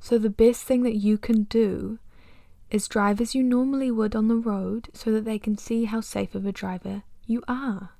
So 0.00 0.18
the 0.18 0.28
best 0.28 0.64
thing 0.64 0.82
that 0.82 0.96
you 0.96 1.18
can 1.18 1.44
do 1.44 2.00
is 2.70 2.88
drive 2.88 3.20
as 3.20 3.34
you 3.34 3.42
normally 3.42 3.90
would 3.90 4.14
on 4.14 4.28
the 4.28 4.36
road 4.36 4.88
so 4.92 5.10
that 5.12 5.24
they 5.24 5.38
can 5.38 5.56
see 5.56 5.84
how 5.84 6.00
safe 6.00 6.34
of 6.34 6.46
a 6.46 6.52
driver 6.52 7.02
you 7.26 7.42
are. 7.48 7.90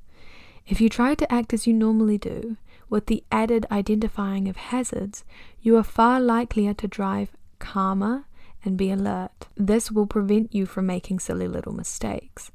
If 0.66 0.80
you 0.80 0.88
try 0.88 1.14
to 1.14 1.32
act 1.32 1.54
as 1.54 1.66
you 1.66 1.72
normally 1.72 2.18
do, 2.18 2.56
with 2.90 3.06
the 3.06 3.24
added 3.30 3.66
identifying 3.70 4.48
of 4.48 4.56
hazards, 4.56 5.24
you 5.60 5.76
are 5.76 5.82
far 5.82 6.20
likelier 6.20 6.74
to 6.74 6.88
drive 6.88 7.30
calmer 7.58 8.24
and 8.64 8.76
be 8.76 8.90
alert. 8.90 9.46
This 9.56 9.90
will 9.90 10.06
prevent 10.06 10.54
you 10.54 10.66
from 10.66 10.86
making 10.86 11.20
silly 11.20 11.48
little 11.48 11.72
mistakes. 11.72 12.50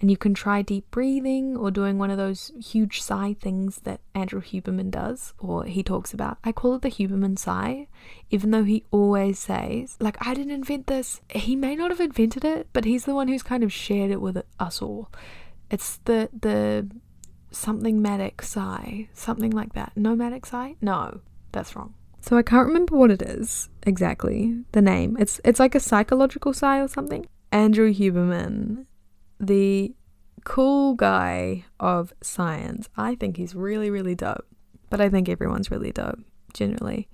And 0.00 0.10
you 0.10 0.16
can 0.16 0.34
try 0.34 0.60
deep 0.60 0.90
breathing 0.90 1.56
or 1.56 1.70
doing 1.70 1.98
one 1.98 2.10
of 2.10 2.18
those 2.18 2.52
huge 2.62 3.00
sigh 3.00 3.34
things 3.40 3.80
that 3.84 4.00
Andrew 4.14 4.42
Huberman 4.42 4.90
does, 4.90 5.32
or 5.38 5.64
he 5.64 5.82
talks 5.82 6.12
about. 6.12 6.36
I 6.44 6.52
call 6.52 6.74
it 6.74 6.82
the 6.82 6.90
Huberman 6.90 7.38
sigh, 7.38 7.88
even 8.30 8.50
though 8.50 8.64
he 8.64 8.84
always 8.90 9.38
says, 9.38 9.96
like, 9.98 10.16
I 10.20 10.34
didn't 10.34 10.52
invent 10.52 10.86
this. 10.86 11.22
He 11.30 11.56
may 11.56 11.74
not 11.76 11.90
have 11.90 12.00
invented 12.00 12.44
it, 12.44 12.68
but 12.74 12.84
he's 12.84 13.06
the 13.06 13.14
one 13.14 13.28
who's 13.28 13.42
kind 13.42 13.64
of 13.64 13.72
shared 13.72 14.10
it 14.10 14.20
with 14.20 14.42
us 14.60 14.82
all. 14.82 15.10
It's 15.70 15.96
the, 16.04 16.28
the 16.38 16.88
something 17.50 18.02
matic 18.02 18.42
sigh, 18.42 19.08
something 19.14 19.50
like 19.50 19.72
that. 19.72 19.92
Nomadic 19.96 20.46
sigh? 20.46 20.76
No, 20.80 21.20
that's 21.52 21.74
wrong. 21.74 21.94
So 22.20 22.36
I 22.36 22.42
can't 22.42 22.66
remember 22.66 22.96
what 22.96 23.10
it 23.10 23.22
is 23.22 23.68
exactly, 23.84 24.64
the 24.72 24.82
name. 24.82 25.16
It's 25.18 25.40
it's 25.44 25.60
like 25.60 25.74
a 25.74 25.80
psychological 25.80 26.52
sigh 26.52 26.80
or 26.80 26.88
something. 26.88 27.26
Andrew 27.52 27.94
Huberman, 27.94 28.86
the 29.38 29.94
cool 30.44 30.94
guy 30.94 31.64
of 31.80 32.12
science. 32.22 32.88
I 32.96 33.14
think 33.14 33.36
he's 33.36 33.54
really 33.54 33.90
really 33.90 34.14
dope. 34.14 34.46
But 34.88 35.00
I 35.00 35.08
think 35.08 35.28
everyone's 35.28 35.70
really 35.70 35.92
dope 35.92 36.20
generally. 36.52 37.08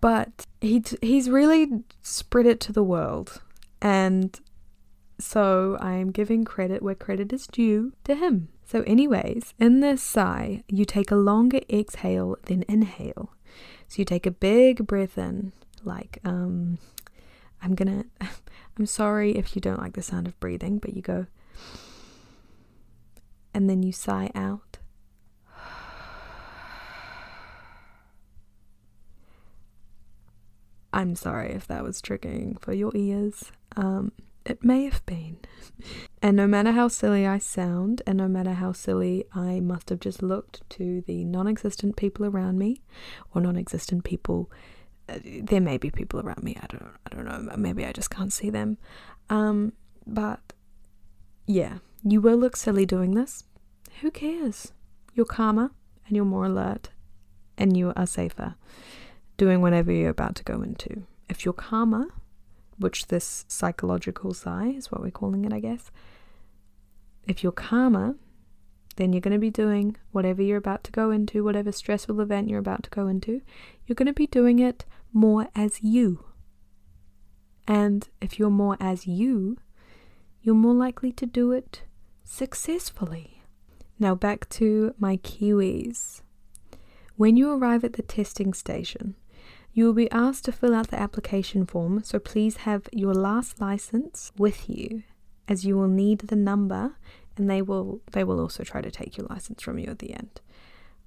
But 0.00 0.46
he 0.60 0.82
he's 1.02 1.28
really 1.28 1.82
spread 2.02 2.46
it 2.46 2.60
to 2.60 2.72
the 2.72 2.84
world 2.84 3.42
and 3.80 4.40
so 5.20 5.76
I 5.80 5.94
am 5.94 6.10
giving 6.10 6.44
credit 6.44 6.82
where 6.82 6.94
credit 6.94 7.32
is 7.32 7.46
due 7.46 7.92
to 8.04 8.14
him. 8.14 8.48
So, 8.64 8.82
anyways, 8.82 9.54
in 9.58 9.80
this 9.80 10.02
sigh, 10.02 10.62
you 10.68 10.84
take 10.84 11.10
a 11.10 11.16
longer 11.16 11.60
exhale 11.70 12.36
than 12.44 12.64
inhale. 12.68 13.32
So 13.88 13.96
you 13.98 14.04
take 14.04 14.26
a 14.26 14.30
big 14.30 14.86
breath 14.86 15.16
in, 15.16 15.52
like, 15.82 16.18
um, 16.24 16.78
I'm 17.62 17.74
gonna, 17.74 18.04
I'm 18.78 18.86
sorry 18.86 19.36
if 19.36 19.54
you 19.54 19.60
don't 19.60 19.80
like 19.80 19.94
the 19.94 20.02
sound 20.02 20.26
of 20.26 20.38
breathing, 20.40 20.78
but 20.78 20.94
you 20.94 21.02
go, 21.02 21.26
and 23.54 23.68
then 23.68 23.82
you 23.82 23.92
sigh 23.92 24.30
out. 24.34 24.78
I'm 30.92 31.14
sorry 31.14 31.52
if 31.52 31.66
that 31.68 31.84
was 31.84 32.00
triggering 32.00 32.58
for 32.60 32.72
your 32.72 32.90
ears. 32.94 33.52
Um, 33.76 34.12
it 34.44 34.64
may 34.64 34.84
have 34.84 35.04
been. 35.06 35.38
And 36.20 36.36
no 36.36 36.48
matter 36.48 36.72
how 36.72 36.88
silly 36.88 37.24
I 37.24 37.38
sound, 37.38 38.02
and 38.04 38.18
no 38.18 38.26
matter 38.26 38.54
how 38.54 38.72
silly 38.72 39.24
I 39.32 39.60
must 39.60 39.88
have 39.90 40.00
just 40.00 40.20
looked 40.20 40.68
to 40.70 41.02
the 41.02 41.24
non 41.24 41.46
existent 41.46 41.94
people 41.94 42.26
around 42.26 42.58
me, 42.58 42.82
or 43.32 43.40
non 43.40 43.56
existent 43.56 44.02
people, 44.02 44.50
there 45.08 45.60
may 45.60 45.78
be 45.78 45.90
people 45.90 46.20
around 46.20 46.42
me, 46.42 46.56
I 46.60 46.66
don't, 46.66 46.90
I 47.06 47.14
don't 47.14 47.24
know, 47.24 47.56
maybe 47.56 47.84
I 47.84 47.92
just 47.92 48.10
can't 48.10 48.32
see 48.32 48.50
them. 48.50 48.78
Um, 49.30 49.72
but 50.06 50.52
yeah, 51.46 51.78
you 52.02 52.20
will 52.20 52.36
look 52.36 52.56
silly 52.56 52.86
doing 52.86 53.14
this. 53.14 53.44
Who 54.00 54.10
cares? 54.10 54.72
You're 55.14 55.26
calmer 55.26 55.70
and 56.06 56.16
you're 56.16 56.24
more 56.24 56.44
alert 56.44 56.90
and 57.56 57.76
you 57.76 57.92
are 57.96 58.06
safer 58.06 58.54
doing 59.36 59.60
whatever 59.62 59.92
you're 59.92 60.10
about 60.10 60.34
to 60.36 60.44
go 60.44 60.62
into. 60.62 61.04
If 61.28 61.44
you're 61.44 61.54
calmer, 61.54 62.06
which 62.78 63.06
this 63.06 63.44
psychological 63.48 64.34
sigh 64.34 64.68
is 64.68 64.90
what 64.90 65.00
we're 65.00 65.10
calling 65.10 65.44
it, 65.44 65.52
I 65.52 65.60
guess. 65.60 65.90
If 67.26 67.42
you're 67.42 67.52
calmer, 67.52 68.16
then 68.96 69.12
you're 69.12 69.20
going 69.20 69.32
to 69.32 69.38
be 69.38 69.50
doing 69.50 69.96
whatever 70.10 70.42
you're 70.42 70.58
about 70.58 70.82
to 70.84 70.92
go 70.92 71.10
into, 71.10 71.44
whatever 71.44 71.70
stressful 71.70 72.20
event 72.20 72.48
you're 72.48 72.58
about 72.58 72.82
to 72.84 72.90
go 72.90 73.06
into, 73.06 73.40
you're 73.86 73.94
going 73.94 74.06
to 74.06 74.12
be 74.12 74.26
doing 74.26 74.58
it 74.58 74.84
more 75.12 75.48
as 75.54 75.82
you. 75.82 76.24
And 77.66 78.08
if 78.20 78.38
you're 78.38 78.50
more 78.50 78.76
as 78.80 79.06
you, 79.06 79.58
you're 80.42 80.54
more 80.54 80.74
likely 80.74 81.12
to 81.12 81.26
do 81.26 81.52
it 81.52 81.82
successfully. 82.24 83.42
Now, 83.98 84.14
back 84.14 84.48
to 84.50 84.94
my 84.98 85.16
Kiwis. 85.18 86.22
When 87.16 87.36
you 87.36 87.50
arrive 87.50 87.84
at 87.84 87.94
the 87.94 88.02
testing 88.02 88.54
station, 88.54 89.16
you 89.72 89.84
will 89.84 89.92
be 89.92 90.10
asked 90.10 90.44
to 90.46 90.52
fill 90.52 90.74
out 90.74 90.88
the 90.88 91.00
application 91.00 91.66
form, 91.66 92.02
so 92.04 92.18
please 92.18 92.58
have 92.58 92.88
your 92.92 93.14
last 93.14 93.60
license 93.60 94.32
with 94.38 94.68
you 94.68 95.02
as 95.48 95.64
you 95.64 95.76
will 95.76 95.88
need 95.88 96.20
the 96.20 96.36
number 96.36 96.96
and 97.36 97.48
they 97.48 97.62
will 97.62 98.00
they 98.12 98.22
will 98.22 98.40
also 98.40 98.62
try 98.62 98.80
to 98.80 98.90
take 98.90 99.16
your 99.16 99.26
license 99.28 99.62
from 99.62 99.78
you 99.78 99.86
at 99.86 99.98
the 99.98 100.12
end. 100.12 100.40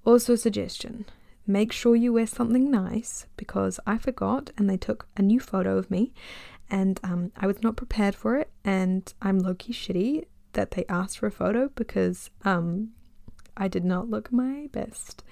Also 0.05 0.34
a 0.34 0.38
suggestion, 0.38 1.05
make 1.48 1.71
sure 1.71 1.95
you 1.95 2.13
wear 2.13 2.27
something 2.27 2.69
nice 2.69 3.25
because 3.38 3.79
I 3.86 3.98
forgot 3.98 4.51
and 4.57 4.69
they 4.69 4.77
took 4.77 5.07
a 5.17 5.21
new 5.21 5.39
photo 5.39 5.77
of 5.77 5.89
me 5.91 6.13
and 6.69 7.00
um, 7.03 7.31
I 7.36 7.48
was 7.48 7.62
not 7.62 7.75
prepared 7.75 8.15
for 8.15 8.38
it 8.38 8.50
and 8.63 9.12
I'm 9.21 9.39
low-key 9.39 9.74
shitty 9.74 10.25
that 10.53 10.71
they 10.71 10.86
asked 10.88 11.19
for 11.19 11.27
a 11.27 11.31
photo 11.31 11.69
because 11.75 12.29
um, 12.43 12.91
I 13.57 13.67
did 13.67 13.86
not 13.86 14.10
look 14.10 14.31
my 14.31 14.67
best. 14.71 15.24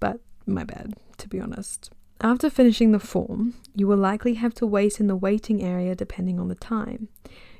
But 0.00 0.20
my 0.46 0.64
bad, 0.64 0.94
to 1.18 1.28
be 1.28 1.40
honest. 1.40 1.90
After 2.20 2.50
finishing 2.50 2.92
the 2.92 2.98
form, 2.98 3.54
you 3.74 3.86
will 3.86 3.96
likely 3.96 4.34
have 4.34 4.54
to 4.54 4.66
wait 4.66 5.00
in 5.00 5.06
the 5.06 5.16
waiting 5.16 5.62
area 5.62 5.94
depending 5.94 6.38
on 6.38 6.48
the 6.48 6.54
time. 6.54 7.08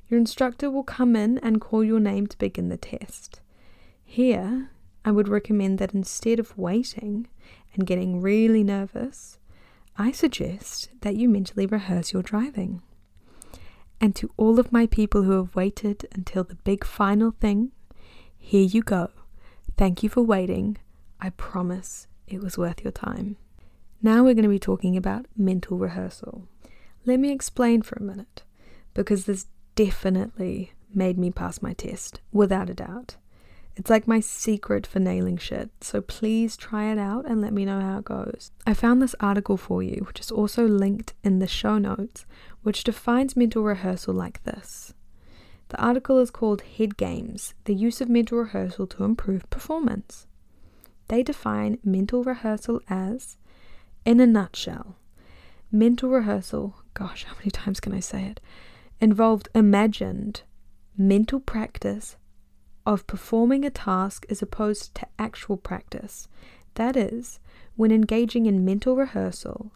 Your 0.08 0.18
instructor 0.18 0.70
will 0.70 0.84
come 0.84 1.16
in 1.16 1.38
and 1.38 1.60
call 1.60 1.82
your 1.82 2.00
name 2.00 2.26
to 2.26 2.38
begin 2.38 2.68
the 2.68 2.76
test. 2.76 3.40
Here, 4.04 4.70
I 5.04 5.10
would 5.10 5.28
recommend 5.28 5.78
that 5.78 5.94
instead 5.94 6.38
of 6.38 6.56
waiting 6.56 7.26
and 7.74 7.86
getting 7.86 8.20
really 8.20 8.62
nervous, 8.62 9.38
I 9.96 10.12
suggest 10.12 10.90
that 11.02 11.16
you 11.16 11.28
mentally 11.28 11.66
rehearse 11.66 12.12
your 12.12 12.22
driving. 12.22 12.82
And 14.00 14.16
to 14.16 14.30
all 14.36 14.58
of 14.58 14.72
my 14.72 14.86
people 14.86 15.22
who 15.22 15.32
have 15.32 15.54
waited 15.54 16.06
until 16.12 16.44
the 16.44 16.56
big 16.56 16.84
final 16.84 17.30
thing, 17.30 17.72
here 18.38 18.64
you 18.64 18.82
go. 18.82 19.10
Thank 19.76 20.02
you 20.02 20.08
for 20.08 20.22
waiting. 20.22 20.78
I 21.20 21.30
promise 21.30 22.08
it 22.26 22.42
was 22.42 22.58
worth 22.58 22.82
your 22.82 22.92
time. 22.92 23.36
Now 24.02 24.24
we're 24.24 24.34
going 24.34 24.42
to 24.42 24.48
be 24.48 24.58
talking 24.58 24.96
about 24.96 25.26
mental 25.36 25.78
rehearsal. 25.78 26.48
Let 27.06 27.20
me 27.20 27.30
explain 27.30 27.82
for 27.82 27.96
a 27.96 28.02
minute, 28.02 28.42
because 28.94 29.24
this 29.24 29.46
definitely 29.76 30.72
made 30.92 31.18
me 31.18 31.30
pass 31.30 31.62
my 31.62 31.72
test, 31.72 32.20
without 32.32 32.68
a 32.68 32.74
doubt. 32.74 33.16
It's 33.74 33.88
like 33.88 34.06
my 34.06 34.20
secret 34.20 34.86
for 34.86 35.00
nailing 35.00 35.38
shit, 35.38 35.70
so 35.80 36.02
please 36.02 36.56
try 36.56 36.92
it 36.92 36.98
out 36.98 37.24
and 37.24 37.40
let 37.40 37.54
me 37.54 37.64
know 37.64 37.80
how 37.80 37.98
it 37.98 38.04
goes. 38.04 38.50
I 38.66 38.74
found 38.74 39.00
this 39.00 39.14
article 39.18 39.56
for 39.56 39.82
you, 39.82 40.04
which 40.06 40.20
is 40.20 40.30
also 40.30 40.66
linked 40.66 41.14
in 41.24 41.38
the 41.38 41.46
show 41.46 41.78
notes, 41.78 42.26
which 42.62 42.84
defines 42.84 43.36
mental 43.36 43.62
rehearsal 43.62 44.12
like 44.12 44.44
this. 44.44 44.92
The 45.70 45.82
article 45.82 46.18
is 46.18 46.30
called 46.30 46.60
Head 46.60 46.98
Games 46.98 47.54
The 47.64 47.74
Use 47.74 48.02
of 48.02 48.10
Mental 48.10 48.38
Rehearsal 48.38 48.86
to 48.88 49.04
Improve 49.04 49.48
Performance. 49.48 50.26
They 51.08 51.22
define 51.22 51.78
mental 51.82 52.22
rehearsal 52.22 52.80
as 52.90 53.38
in 54.04 54.20
a 54.20 54.26
nutshell, 54.26 54.96
mental 55.70 56.10
rehearsal, 56.10 56.76
gosh, 56.92 57.24
how 57.24 57.34
many 57.36 57.50
times 57.50 57.80
can 57.80 57.94
I 57.94 58.00
say 58.00 58.24
it, 58.24 58.38
involved 59.00 59.48
imagined 59.54 60.42
mental 60.96 61.40
practice 61.40 62.16
of 62.86 63.06
performing 63.06 63.64
a 63.64 63.70
task 63.70 64.26
as 64.28 64.42
opposed 64.42 64.94
to 64.96 65.06
actual 65.18 65.56
practice. 65.56 66.28
That 66.74 66.96
is, 66.96 67.38
when 67.76 67.92
engaging 67.92 68.46
in 68.46 68.64
mental 68.64 68.96
rehearsal, 68.96 69.72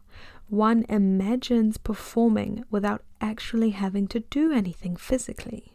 one 0.49 0.85
imagines 0.89 1.77
performing 1.77 2.65
without 2.71 3.03
actually 3.21 3.71
having 3.71 4.07
to 4.09 4.21
do 4.21 4.53
anything 4.53 4.97
physically. 4.97 5.73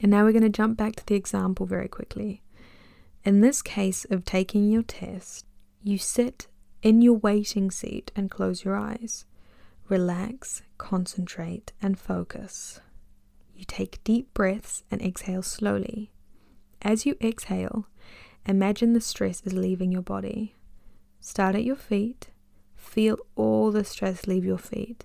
And 0.00 0.10
now 0.10 0.24
we're 0.24 0.32
going 0.32 0.42
to 0.42 0.48
jump 0.48 0.76
back 0.76 0.96
to 0.96 1.06
the 1.06 1.14
example 1.14 1.66
very 1.66 1.88
quickly. 1.88 2.42
In 3.24 3.40
this 3.40 3.62
case 3.62 4.06
of 4.10 4.24
taking 4.24 4.70
your 4.70 4.82
test, 4.82 5.44
you 5.82 5.98
sit 5.98 6.46
in 6.82 7.02
your 7.02 7.14
waiting 7.14 7.70
seat 7.70 8.12
and 8.14 8.30
close 8.30 8.64
your 8.64 8.76
eyes. 8.76 9.24
Relax, 9.88 10.62
concentrate, 10.76 11.72
and 11.80 11.98
focus. 11.98 12.80
You 13.54 13.64
take 13.66 14.02
deep 14.04 14.32
breaths 14.34 14.84
and 14.90 15.02
exhale 15.02 15.42
slowly. 15.42 16.12
As 16.82 17.04
you 17.04 17.16
exhale, 17.20 17.86
imagine 18.46 18.92
the 18.92 19.00
stress 19.00 19.40
is 19.42 19.52
leaving 19.52 19.92
your 19.92 20.02
body. 20.02 20.54
Start 21.20 21.54
at 21.54 21.64
your 21.64 21.76
feet, 21.76 22.28
feel 22.76 23.18
all 23.36 23.70
the 23.70 23.84
stress 23.84 24.26
leave 24.26 24.44
your 24.44 24.58
feet, 24.58 25.04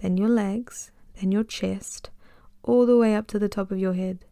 then 0.00 0.16
your 0.16 0.28
legs, 0.28 0.90
then 1.20 1.32
your 1.32 1.44
chest, 1.44 2.10
all 2.62 2.86
the 2.86 2.98
way 2.98 3.14
up 3.14 3.26
to 3.28 3.38
the 3.38 3.48
top 3.48 3.70
of 3.70 3.78
your 3.78 3.94
head. 3.94 4.24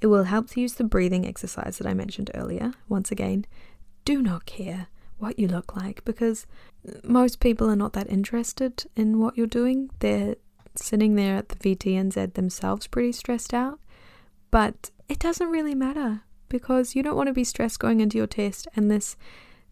It 0.00 0.08
will 0.08 0.24
help 0.24 0.50
to 0.50 0.60
use 0.60 0.74
the 0.74 0.84
breathing 0.84 1.26
exercise 1.26 1.78
that 1.78 1.86
I 1.86 1.94
mentioned 1.94 2.30
earlier. 2.34 2.72
Once 2.88 3.10
again, 3.10 3.46
do 4.04 4.20
not 4.20 4.44
care 4.44 4.88
what 5.18 5.38
you 5.38 5.48
look 5.48 5.74
like 5.74 6.04
because 6.04 6.46
most 7.02 7.40
people 7.40 7.70
are 7.70 7.76
not 7.76 7.94
that 7.94 8.10
interested 8.10 8.84
in 8.94 9.18
what 9.18 9.38
you're 9.38 9.46
doing. 9.46 9.90
They're 10.00 10.36
sitting 10.76 11.14
there 11.14 11.36
at 11.36 11.48
the 11.48 11.56
VTNZ 11.56 12.34
themselves 12.34 12.86
pretty 12.86 13.12
stressed 13.12 13.54
out. 13.54 13.80
But 14.54 14.92
it 15.08 15.18
doesn't 15.18 15.50
really 15.50 15.74
matter 15.74 16.22
because 16.48 16.94
you 16.94 17.02
don't 17.02 17.16
want 17.16 17.26
to 17.26 17.32
be 17.32 17.42
stressed 17.42 17.80
going 17.80 17.98
into 17.98 18.18
your 18.18 18.28
test, 18.28 18.68
and 18.76 18.88
this 18.88 19.16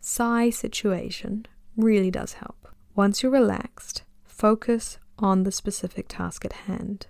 sigh 0.00 0.50
situation 0.50 1.46
really 1.76 2.10
does 2.10 2.32
help. 2.32 2.66
Once 2.96 3.22
you're 3.22 3.30
relaxed, 3.30 4.02
focus 4.24 4.98
on 5.20 5.44
the 5.44 5.52
specific 5.52 6.06
task 6.08 6.44
at 6.44 6.64
hand. 6.66 7.06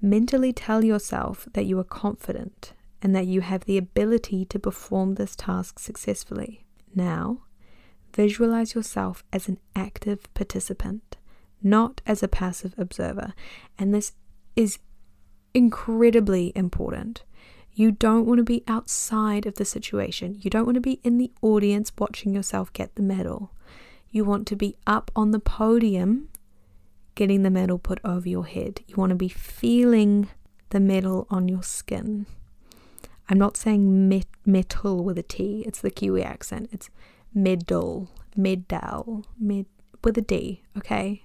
Mentally 0.00 0.54
tell 0.54 0.82
yourself 0.82 1.46
that 1.52 1.66
you 1.66 1.78
are 1.78 1.84
confident 1.84 2.72
and 3.02 3.14
that 3.14 3.26
you 3.26 3.42
have 3.42 3.66
the 3.66 3.76
ability 3.76 4.46
to 4.46 4.58
perform 4.58 5.16
this 5.16 5.36
task 5.36 5.78
successfully. 5.78 6.64
Now, 6.94 7.42
visualize 8.16 8.74
yourself 8.74 9.22
as 9.34 9.48
an 9.48 9.58
active 9.76 10.32
participant, 10.32 11.18
not 11.62 12.00
as 12.06 12.22
a 12.22 12.28
passive 12.28 12.74
observer. 12.78 13.34
And 13.78 13.92
this 13.92 14.12
is 14.56 14.78
incredibly 15.54 16.52
important. 16.54 17.22
You 17.72 17.92
don't 17.92 18.26
want 18.26 18.38
to 18.38 18.44
be 18.44 18.64
outside 18.66 19.46
of 19.46 19.54
the 19.54 19.64
situation. 19.64 20.38
You 20.40 20.50
don't 20.50 20.64
want 20.64 20.74
to 20.74 20.80
be 20.80 21.00
in 21.02 21.18
the 21.18 21.30
audience 21.40 21.92
watching 21.98 22.34
yourself 22.34 22.72
get 22.72 22.94
the 22.94 23.02
medal. 23.02 23.52
You 24.10 24.24
want 24.24 24.46
to 24.48 24.56
be 24.56 24.76
up 24.86 25.10
on 25.14 25.30
the 25.30 25.38
podium 25.38 26.28
getting 27.14 27.42
the 27.42 27.50
medal 27.50 27.78
put 27.78 28.00
over 28.04 28.28
your 28.28 28.46
head. 28.46 28.80
You 28.86 28.96
want 28.96 29.10
to 29.10 29.16
be 29.16 29.28
feeling 29.28 30.28
the 30.70 30.80
medal 30.80 31.26
on 31.30 31.48
your 31.48 31.62
skin. 31.62 32.26
I'm 33.28 33.38
not 33.38 33.56
saying 33.56 34.08
met- 34.08 34.26
metal 34.44 35.04
with 35.04 35.16
a 35.18 35.22
T, 35.22 35.62
it's 35.66 35.80
the 35.80 35.90
Kiwi 35.90 36.22
accent. 36.22 36.68
It's 36.72 36.90
medal, 37.32 38.08
medal, 38.36 39.24
med 39.38 39.66
with 40.02 40.18
a 40.18 40.22
D, 40.22 40.62
okay? 40.76 41.22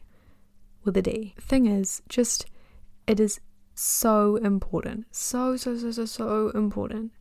With 0.84 0.98
a 0.98 1.02
D. 1.02 1.34
Thing 1.40 1.66
is, 1.66 2.02
just 2.08 2.46
it 3.08 3.20
is 3.20 3.40
so 3.76 4.38
important, 4.38 5.06
so, 5.12 5.56
so, 5.58 5.78
so, 5.78 5.92
so, 5.92 6.06
so 6.06 6.50
important 6.50 7.12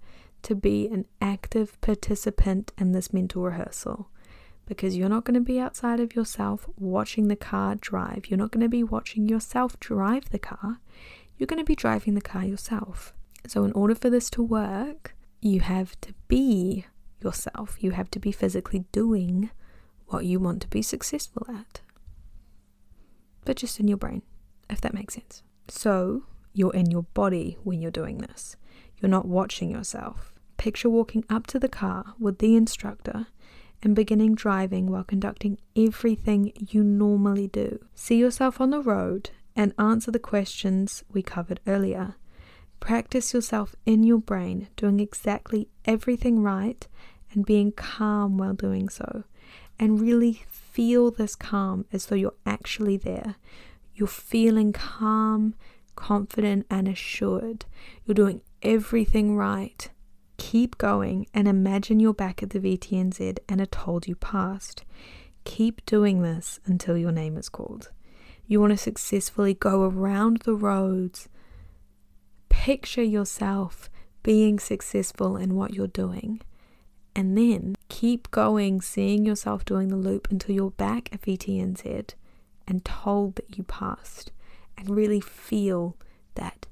to 0.43 0.55
be 0.55 0.87
an 0.89 1.07
active 1.21 1.81
participant 1.81 2.73
in 2.79 2.93
this 2.93 3.13
mental 3.13 3.43
rehearsal 3.43 4.09
because 4.67 4.97
you're 4.97 5.09
not 5.09 5.25
going 5.25 5.35
to 5.35 5.41
be 5.41 5.61
outside 5.61 6.01
of 6.01 6.15
yourself 6.15 6.67
watching 6.79 7.29
the 7.29 7.37
car 7.37 7.75
drive. 7.75 8.27
You're 8.29 8.39
not 8.39 8.51
going 8.51 8.63
to 8.63 8.69
be 8.69 8.83
watching 8.83 9.29
yourself 9.29 9.79
drive 9.81 10.31
the 10.31 10.39
car. 10.39 10.79
You're 11.37 11.47
going 11.47 11.59
to 11.59 11.65
be 11.65 11.75
driving 11.75 12.15
the 12.15 12.21
car 12.21 12.45
yourself. 12.45 13.13
So, 13.47 13.65
in 13.65 13.73
order 13.73 13.95
for 13.95 14.09
this 14.09 14.31
to 14.31 14.43
work, 14.43 15.15
you 15.41 15.61
have 15.61 16.01
to 16.03 16.15
be 16.29 16.87
yourself. 17.23 17.77
You 17.81 17.91
have 17.91 18.11
to 18.13 18.19
be 18.19 18.33
physically 18.33 18.85
doing 18.93 19.51
what 20.07 20.25
you 20.25 20.39
want 20.39 20.63
to 20.63 20.69
be 20.69 20.81
successful 20.81 21.47
at. 21.49 21.81
But 23.45 23.57
just 23.57 23.81
in 23.81 23.89
your 23.89 23.99
brain, 23.99 24.23
if 24.71 24.81
that 24.81 24.95
makes 24.95 25.15
sense. 25.15 25.43
So, 25.69 26.25
you're 26.55 26.75
in 26.75 26.91
your 26.91 27.03
body 27.03 27.59
when 27.65 27.83
you're 27.83 27.91
doing 27.91 28.19
this. 28.19 28.57
You're 28.99 29.11
not 29.11 29.27
watching 29.27 29.71
yourself. 29.71 30.33
Picture 30.57 30.89
walking 30.89 31.25
up 31.29 31.47
to 31.49 31.59
the 31.59 31.69
car 31.69 32.15
with 32.19 32.39
the 32.39 32.57
instructor 32.57 33.27
and 33.83 33.95
beginning 33.95 34.35
driving 34.35 34.87
while 34.91 35.05
conducting 35.05 35.59
everything 35.77 36.53
you 36.57 36.83
normally 36.83 37.49
do. 37.49 37.85
See 37.95 38.17
yourself 38.17 38.61
on 38.61 38.71
the 38.71 38.81
road 38.81 39.31
and 39.55 39.75
answer 39.79 40.11
the 40.11 40.19
questions 40.19 41.05
we 41.13 41.23
covered 41.23 41.61
earlier. 41.67 42.15
Practice 42.81 43.35
yourself 43.35 43.75
in 43.85 44.03
your 44.03 44.19
brain 44.19 44.69
doing 44.77 45.01
exactly 45.01 45.69
everything 45.85 46.41
right 46.41 46.87
and 47.33 47.45
being 47.45 47.73
calm 47.73 48.39
while 48.39 48.55
doing 48.55 48.89
so. 48.89 49.25
And 49.79 50.01
really 50.01 50.45
feel 50.49 51.11
this 51.11 51.35
calm 51.35 51.85
as 51.93 52.07
though 52.07 52.17
you're 52.17 52.35
actually 52.47 52.97
there. 52.97 53.37
You're 53.95 54.09
feeling 54.09 54.73
calm, 54.73 55.55
confident, 55.97 56.67
and 56.71 56.89
assured. 56.89 57.65
You're 58.05 58.15
doing 58.15 58.43
everything 58.63 59.37
right 59.37 59.89
Keep 60.37 60.79
going 60.79 61.27
and 61.33 61.47
imagine 61.47 62.01
you're 62.01 62.13
back 62.15 62.43
at 62.43 62.51
the 62.51 62.59
VTNZ 62.59 63.39
and 63.49 63.61
are 63.61 63.67
told 63.67 64.09
you 64.09 64.17
passed. 64.17 64.85
Keep 65.45 65.85
doing 65.87 66.23
this 66.23 66.59
until 66.65 66.97
your 66.97 67.13
name 67.13 67.37
is 67.37 67.49
called. 67.49 67.91
You 68.47 68.61
want 68.61 68.73
to 68.73 68.77
successfully 68.77 69.55
go 69.55 69.83
around 69.83 70.43
the 70.45 70.55
roads. 70.55 71.29
Picture 72.49 73.03
yourself 73.03 73.89
being 74.23 74.59
successful 74.59 75.37
in 75.37 75.55
what 75.55 75.75
you're 75.75 75.87
doing. 75.87 76.41
And 77.17 77.39
then 77.39 77.77
keep 77.89 78.31
going, 78.31 78.81
seeing 78.81 79.25
yourself 79.25 79.65
doing 79.65 79.89
the 79.89 79.97
loop 79.97 80.29
until 80.31 80.55
you're 80.55 80.71
back 80.71 81.11
at 81.13 81.23
VTNZ 81.23 82.11
and 82.67 82.85
told 82.85 83.37
that 83.37 83.57
you 83.57 83.63
passed. 83.63 84.33
And 84.77 84.91
really 84.91 85.21
feel 85.21 85.97
that, 86.35 86.67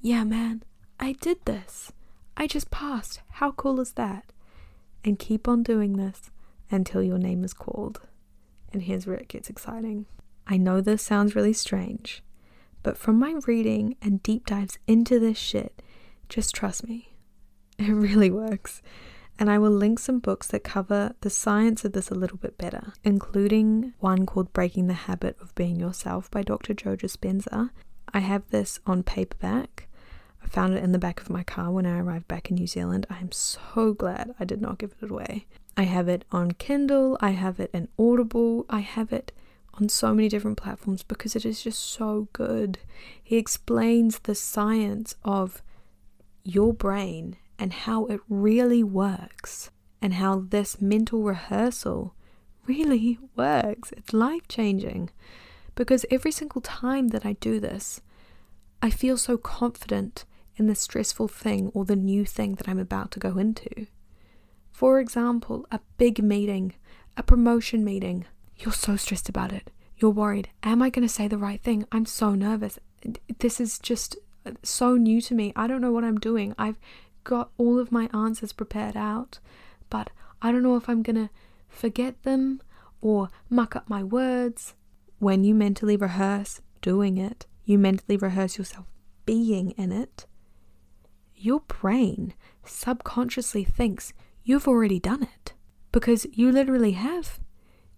yeah, 0.00 0.24
man, 0.24 0.62
I 1.00 1.12
did 1.12 1.44
this. 1.44 1.92
I 2.36 2.46
just 2.46 2.70
passed. 2.70 3.20
How 3.32 3.52
cool 3.52 3.80
is 3.80 3.92
that? 3.92 4.32
And 5.04 5.18
keep 5.18 5.48
on 5.48 5.62
doing 5.62 5.96
this 5.96 6.30
until 6.70 7.02
your 7.02 7.18
name 7.18 7.44
is 7.44 7.54
called. 7.54 8.00
And 8.72 8.82
here's 8.82 9.06
where 9.06 9.16
it 9.16 9.28
gets 9.28 9.48
exciting. 9.48 10.06
I 10.46 10.56
know 10.56 10.80
this 10.80 11.02
sounds 11.02 11.34
really 11.34 11.52
strange, 11.52 12.22
but 12.82 12.96
from 12.96 13.18
my 13.18 13.34
reading 13.46 13.96
and 14.00 14.22
deep 14.22 14.46
dives 14.46 14.78
into 14.86 15.18
this 15.18 15.38
shit, 15.38 15.82
just 16.28 16.54
trust 16.54 16.86
me, 16.86 17.14
it 17.78 17.92
really 17.92 18.30
works. 18.30 18.82
And 19.38 19.50
I 19.50 19.58
will 19.58 19.70
link 19.70 19.98
some 19.98 20.18
books 20.18 20.46
that 20.48 20.64
cover 20.64 21.14
the 21.20 21.30
science 21.30 21.84
of 21.84 21.92
this 21.92 22.10
a 22.10 22.14
little 22.14 22.38
bit 22.38 22.56
better, 22.56 22.94
including 23.04 23.92
one 23.98 24.24
called 24.24 24.52
Breaking 24.52 24.86
the 24.86 24.94
Habit 24.94 25.36
of 25.40 25.54
Being 25.54 25.78
Yourself 25.78 26.30
by 26.30 26.42
Dr. 26.42 26.72
Joe 26.72 26.96
Dispenza. 26.96 27.70
I 28.14 28.20
have 28.20 28.48
this 28.50 28.80
on 28.86 29.02
paperback 29.02 29.88
I 30.46 30.48
found 30.48 30.74
it 30.74 30.84
in 30.84 30.92
the 30.92 30.98
back 30.98 31.20
of 31.20 31.28
my 31.28 31.42
car 31.42 31.72
when 31.72 31.86
I 31.86 31.98
arrived 31.98 32.28
back 32.28 32.50
in 32.50 32.54
New 32.54 32.68
Zealand. 32.68 33.04
I 33.10 33.18
am 33.18 33.32
so 33.32 33.92
glad 33.92 34.32
I 34.38 34.44
did 34.44 34.60
not 34.60 34.78
give 34.78 34.94
it 35.02 35.10
away. 35.10 35.46
I 35.76 35.82
have 35.82 36.08
it 36.08 36.24
on 36.30 36.52
Kindle, 36.52 37.18
I 37.20 37.30
have 37.30 37.58
it 37.58 37.70
in 37.74 37.88
Audible, 37.98 38.64
I 38.70 38.78
have 38.80 39.12
it 39.12 39.32
on 39.74 39.88
so 39.88 40.14
many 40.14 40.28
different 40.28 40.56
platforms 40.56 41.02
because 41.02 41.34
it 41.34 41.44
is 41.44 41.62
just 41.62 41.80
so 41.80 42.28
good. 42.32 42.78
He 43.22 43.36
explains 43.36 44.20
the 44.20 44.36
science 44.36 45.16
of 45.24 45.62
your 46.44 46.72
brain 46.72 47.36
and 47.58 47.72
how 47.72 48.06
it 48.06 48.20
really 48.28 48.82
works, 48.82 49.70
and 50.02 50.14
how 50.14 50.44
this 50.48 50.80
mental 50.80 51.22
rehearsal 51.22 52.14
really 52.66 53.18
works. 53.36 53.92
It's 53.92 54.12
life 54.12 54.46
changing 54.48 55.10
because 55.74 56.06
every 56.10 56.32
single 56.32 56.60
time 56.60 57.08
that 57.08 57.24
I 57.24 57.34
do 57.34 57.60
this, 57.60 58.00
I 58.82 58.90
feel 58.90 59.16
so 59.16 59.36
confident 59.36 60.24
in 60.56 60.66
the 60.66 60.74
stressful 60.74 61.28
thing 61.28 61.70
or 61.74 61.84
the 61.84 61.96
new 61.96 62.24
thing 62.24 62.54
that 62.54 62.68
I'm 62.68 62.78
about 62.78 63.10
to 63.12 63.20
go 63.20 63.38
into. 63.38 63.86
For 64.72 65.00
example, 65.00 65.66
a 65.70 65.80
big 65.98 66.22
meeting, 66.22 66.74
a 67.16 67.22
promotion 67.22 67.84
meeting. 67.84 68.26
You're 68.56 68.72
so 68.72 68.96
stressed 68.96 69.28
about 69.28 69.52
it. 69.52 69.70
You're 69.98 70.10
worried. 70.10 70.48
Am 70.62 70.82
I 70.82 70.90
going 70.90 71.06
to 71.06 71.12
say 71.12 71.28
the 71.28 71.38
right 71.38 71.62
thing? 71.62 71.86
I'm 71.92 72.06
so 72.06 72.34
nervous. 72.34 72.78
This 73.38 73.60
is 73.60 73.78
just 73.78 74.16
so 74.62 74.96
new 74.96 75.20
to 75.22 75.34
me. 75.34 75.52
I 75.56 75.66
don't 75.66 75.80
know 75.80 75.92
what 75.92 76.04
I'm 76.04 76.18
doing. 76.18 76.54
I've 76.58 76.78
got 77.26 77.50
all 77.58 77.78
of 77.78 77.92
my 77.92 78.08
answers 78.14 78.52
prepared 78.52 78.96
out, 78.96 79.38
but 79.90 80.10
I 80.40 80.52
don't 80.52 80.62
know 80.62 80.76
if 80.76 80.88
I'm 80.88 81.02
to 81.02 81.30
forget 81.68 82.22
them 82.22 82.62
or 83.00 83.28
muck 83.50 83.76
up 83.76 83.88
my 83.88 84.02
words. 84.02 84.74
When 85.18 85.44
you 85.44 85.54
mentally 85.54 85.96
rehearse 85.96 86.60
doing 86.80 87.16
it, 87.16 87.46
you 87.64 87.78
mentally 87.78 88.16
rehearse 88.16 88.58
yourself 88.58 88.86
being 89.26 89.72
in 89.72 89.92
it, 89.92 90.24
your 91.34 91.60
brain 91.60 92.32
subconsciously 92.64 93.64
thinks 93.64 94.14
you've 94.44 94.68
already 94.68 94.98
done 94.98 95.24
it 95.24 95.52
because 95.92 96.26
you 96.32 96.50
literally 96.50 96.92
have. 96.92 97.40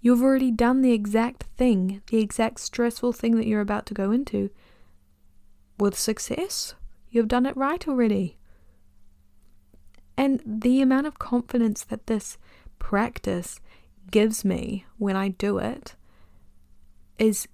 You've 0.01 0.23
already 0.23 0.51
done 0.51 0.81
the 0.81 0.93
exact 0.93 1.45
thing, 1.57 2.03
the 2.11 2.19
exact 2.19 2.61
stressful 2.61 3.13
thing 3.13 3.37
that 3.37 3.47
you're 3.47 3.61
about 3.61 3.87
to 3.87 3.95
go 3.95 4.11
into 4.11 4.51
with 5.79 5.97
success. 5.99 6.75
You've 7.11 7.29
done 7.29 7.47
it 7.47 7.57
right 7.57 7.87
already. 7.87 8.38
And 10.19 10.43
the 10.45 10.83
amount 10.83 11.07
of 11.07 11.19
confidence 11.19 11.83
that 11.85 12.07
this 12.07 12.37
practice 12.79 13.59
gives 14.11 14.45
me 14.45 14.85
when 14.99 15.17
I 15.17 15.29
do 15.29 15.57
it 15.57 15.95
is 17.19 17.49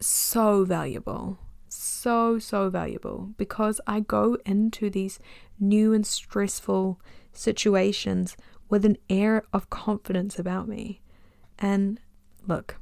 so 0.00 0.64
valuable 0.64 1.38
so, 1.76 2.38
so 2.38 2.70
valuable 2.70 3.30
because 3.36 3.80
I 3.86 4.00
go 4.00 4.38
into 4.44 4.90
these 4.90 5.18
new 5.58 5.92
and 5.92 6.06
stressful 6.06 7.00
situations 7.32 8.36
with 8.68 8.84
an 8.84 8.96
air 9.08 9.42
of 9.52 9.70
confidence 9.70 10.38
about 10.38 10.68
me. 10.68 11.00
And 11.58 12.00
look, 12.46 12.76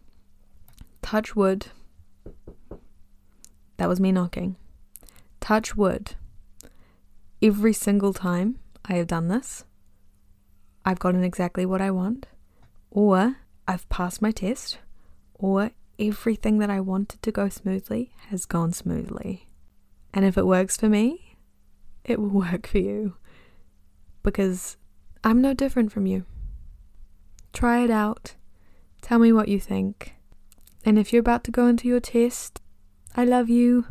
touch 1.02 1.34
wood. 1.34 1.66
That 3.76 3.88
was 3.88 4.00
me 4.00 4.12
knocking. 4.12 4.56
Touch 5.40 5.76
wood. 5.76 6.14
Every 7.42 7.72
single 7.72 8.12
time 8.12 8.58
I 8.84 8.94
have 8.94 9.06
done 9.06 9.28
this, 9.28 9.64
I've 10.84 10.98
gotten 10.98 11.24
exactly 11.24 11.64
what 11.64 11.80
I 11.80 11.90
want, 11.90 12.26
or 12.90 13.36
I've 13.66 13.88
passed 13.88 14.20
my 14.20 14.30
test, 14.30 14.78
or 15.34 15.70
everything 15.98 16.58
that 16.58 16.68
I 16.68 16.80
wanted 16.80 17.22
to 17.22 17.32
go 17.32 17.48
smoothly 17.48 18.12
has 18.28 18.44
gone 18.44 18.72
smoothly. 18.72 19.48
And 20.12 20.24
if 20.24 20.36
it 20.36 20.46
works 20.46 20.76
for 20.76 20.88
me, 20.88 21.38
it 22.04 22.20
will 22.20 22.28
work 22.50 22.66
for 22.66 22.78
you. 22.78 23.16
Because 24.22 24.76
I'm 25.22 25.40
no 25.40 25.54
different 25.54 25.90
from 25.90 26.06
you. 26.06 26.26
Try 27.52 27.82
it 27.82 27.90
out. 27.90 28.34
Tell 29.00 29.18
me 29.18 29.32
what 29.32 29.48
you 29.48 29.58
think. 29.60 30.14
And 30.84 30.98
if 30.98 31.12
you're 31.12 31.20
about 31.20 31.44
to 31.44 31.50
go 31.50 31.66
into 31.66 31.88
your 31.88 32.00
test, 32.00 32.60
I 33.16 33.24
love 33.24 33.48
you. 33.48 33.86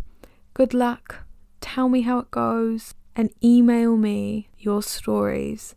Good 0.54 0.74
luck. 0.76 1.26
Tell 1.60 1.90
me 1.90 2.02
how 2.02 2.20
it 2.20 2.30
goes. 2.30 2.94
And 3.16 3.30
email 3.44 3.96
me 3.96 4.50
your 4.58 4.82
stories 4.82 5.76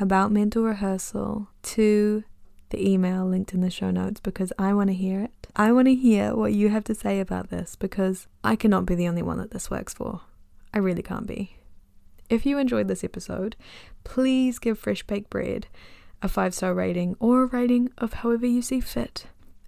about 0.00 0.30
mental 0.30 0.62
rehearsal 0.62 1.48
to 1.62 2.24
the 2.70 2.88
email 2.88 3.26
linked 3.26 3.54
in 3.54 3.60
the 3.60 3.70
show 3.70 3.90
notes 3.90 4.20
because 4.20 4.52
I 4.58 4.74
want 4.74 4.88
to 4.88 4.94
hear 4.94 5.20
it. 5.22 5.46
I 5.54 5.72
want 5.72 5.86
to 5.86 5.94
hear 5.94 6.34
what 6.34 6.52
you 6.52 6.68
have 6.68 6.84
to 6.84 6.94
say 6.94 7.20
about 7.20 7.50
this 7.50 7.76
because 7.76 8.26
I 8.44 8.56
cannot 8.56 8.86
be 8.86 8.94
the 8.94 9.08
only 9.08 9.22
one 9.22 9.38
that 9.38 9.52
this 9.52 9.70
works 9.70 9.94
for. 9.94 10.22
I 10.74 10.78
really 10.78 11.02
can't 11.02 11.26
be. 11.26 11.56
If 12.28 12.44
you 12.44 12.58
enjoyed 12.58 12.88
this 12.88 13.04
episode, 13.04 13.56
please 14.04 14.58
give 14.58 14.78
Fresh 14.78 15.04
Baked 15.04 15.30
Bread 15.30 15.68
a 16.22 16.28
five 16.28 16.54
star 16.54 16.74
rating 16.74 17.16
or 17.20 17.42
a 17.42 17.46
rating 17.46 17.90
of 17.98 18.14
however 18.14 18.46
you 18.46 18.62
see 18.62 18.80
fit 18.80 19.26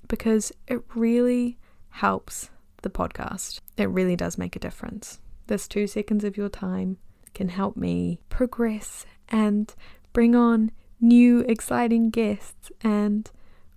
because 0.08 0.52
it 0.66 0.82
really 0.94 1.58
helps 1.90 2.50
the 2.82 2.90
podcast. 2.90 3.60
It 3.76 3.88
really 3.88 4.16
does 4.16 4.38
make 4.38 4.56
a 4.56 4.60
difference. 4.60 5.20
This 5.46 5.68
two 5.68 5.86
seconds 5.86 6.24
of 6.24 6.36
your 6.36 6.48
time 6.48 6.98
can 7.38 7.50
help 7.50 7.76
me 7.76 8.18
progress 8.28 9.06
and 9.28 9.72
bring 10.12 10.34
on 10.34 10.72
new 11.00 11.38
exciting 11.42 12.10
guests 12.10 12.72
and 12.82 13.30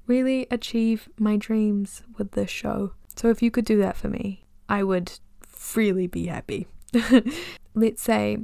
really 0.07 0.47
achieve 0.49 1.07
my 1.19 1.37
dreams 1.37 2.01
with 2.17 2.31
this 2.31 2.49
show. 2.49 2.93
So 3.15 3.29
if 3.29 3.43
you 3.43 3.51
could 3.51 3.65
do 3.65 3.77
that 3.77 3.95
for 3.95 4.09
me, 4.09 4.45
I 4.67 4.81
would 4.81 5.11
freely 5.47 6.07
be 6.07 6.25
happy. 6.25 6.65
Let's 7.75 8.01
say 8.01 8.39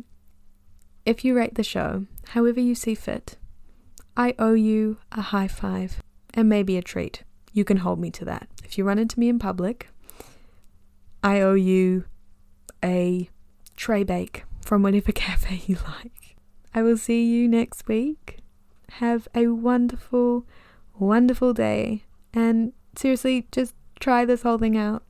if 1.03 1.25
you 1.25 1.36
rate 1.36 1.56
the 1.56 1.63
show, 1.63 2.06
however 2.27 2.60
you 2.60 2.75
see 2.75 2.93
fit, 2.93 3.38
I 4.15 4.36
owe 4.38 4.53
you 4.53 4.99
a 5.12 5.21
high 5.21 5.47
five 5.47 5.99
and 6.36 6.47
maybe 6.47 6.77
a 6.77 6.84
treat. 6.84 7.23
You 7.53 7.65
can 7.65 7.77
hold 7.77 7.99
me 7.99 8.12
to 8.12 8.25
that. 8.25 8.49
If 8.63 8.77
you 8.77 8.84
run 8.84 8.99
into 8.99 9.19
me 9.19 9.30
in 9.30 9.39
public, 9.39 9.89
I 11.23 11.41
owe 11.41 11.56
you 11.56 12.03
a 12.84 13.32
tray 13.75 14.03
bake 14.03 14.43
from 14.67 14.84
whatever 14.84 15.12
cafe 15.13 15.62
you 15.65 15.77
like. 15.88 16.36
I 16.73 16.84
will 16.84 16.97
see 16.97 17.23
you 17.25 17.47
next 17.47 17.88
week. 17.88 18.39
Have 18.91 19.27
a 19.34 19.47
wonderful, 19.47 20.45
wonderful 20.99 21.53
day. 21.53 22.03
And 22.34 22.73
seriously, 22.95 23.47
just 23.51 23.73
try 23.99 24.25
this 24.25 24.41
whole 24.41 24.58
thing 24.58 24.77
out. 24.77 25.03